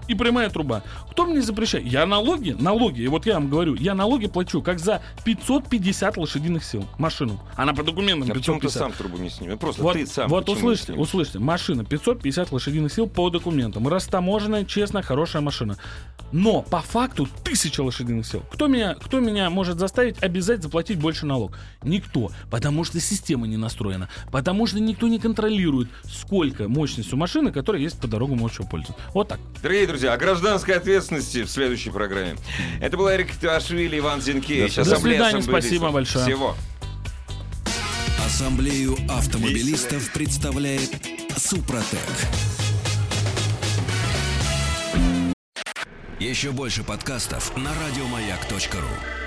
[0.07, 0.83] И прямая труба.
[1.11, 1.85] Кто мне запрещает?
[1.85, 6.63] Я налоги, налоги, и вот я вам говорю, я налоги плачу как за 550 лошадиных
[6.63, 7.39] сил машину.
[7.55, 8.81] Она по документам А почему ты 550.
[8.81, 9.57] сам трубу не снимешь?
[9.59, 10.97] Просто Вот, ты сам вот снимешь?
[10.97, 13.87] услышьте, машина 550 лошадиных сил по документам.
[13.87, 15.77] Растаможенная, честная, хорошая машина.
[16.31, 18.43] Но по факту 1000 лошадиных сил.
[18.51, 21.57] Кто меня, кто меня может заставить обязать заплатить больше налог?
[21.83, 22.31] Никто.
[22.49, 24.09] Потому что система не настроена.
[24.31, 28.99] Потому что никто не контролирует, сколько мощность у машины, которая есть по дорогам общего пользования.
[29.13, 29.39] Вот так.
[29.61, 32.37] Дорогие друзья, о гражданской ответственности в следующей программе.
[32.81, 34.75] Это был Эрик Твашвили, Иван Зинкевич.
[34.75, 36.25] До Ассамблея свидания, спасибо большое.
[36.25, 36.55] Всего.
[38.25, 40.89] Ассамблею автомобилистов представляет
[41.37, 41.99] Супротек.
[46.19, 49.22] Еще больше подкастов на радиомаяк.ру.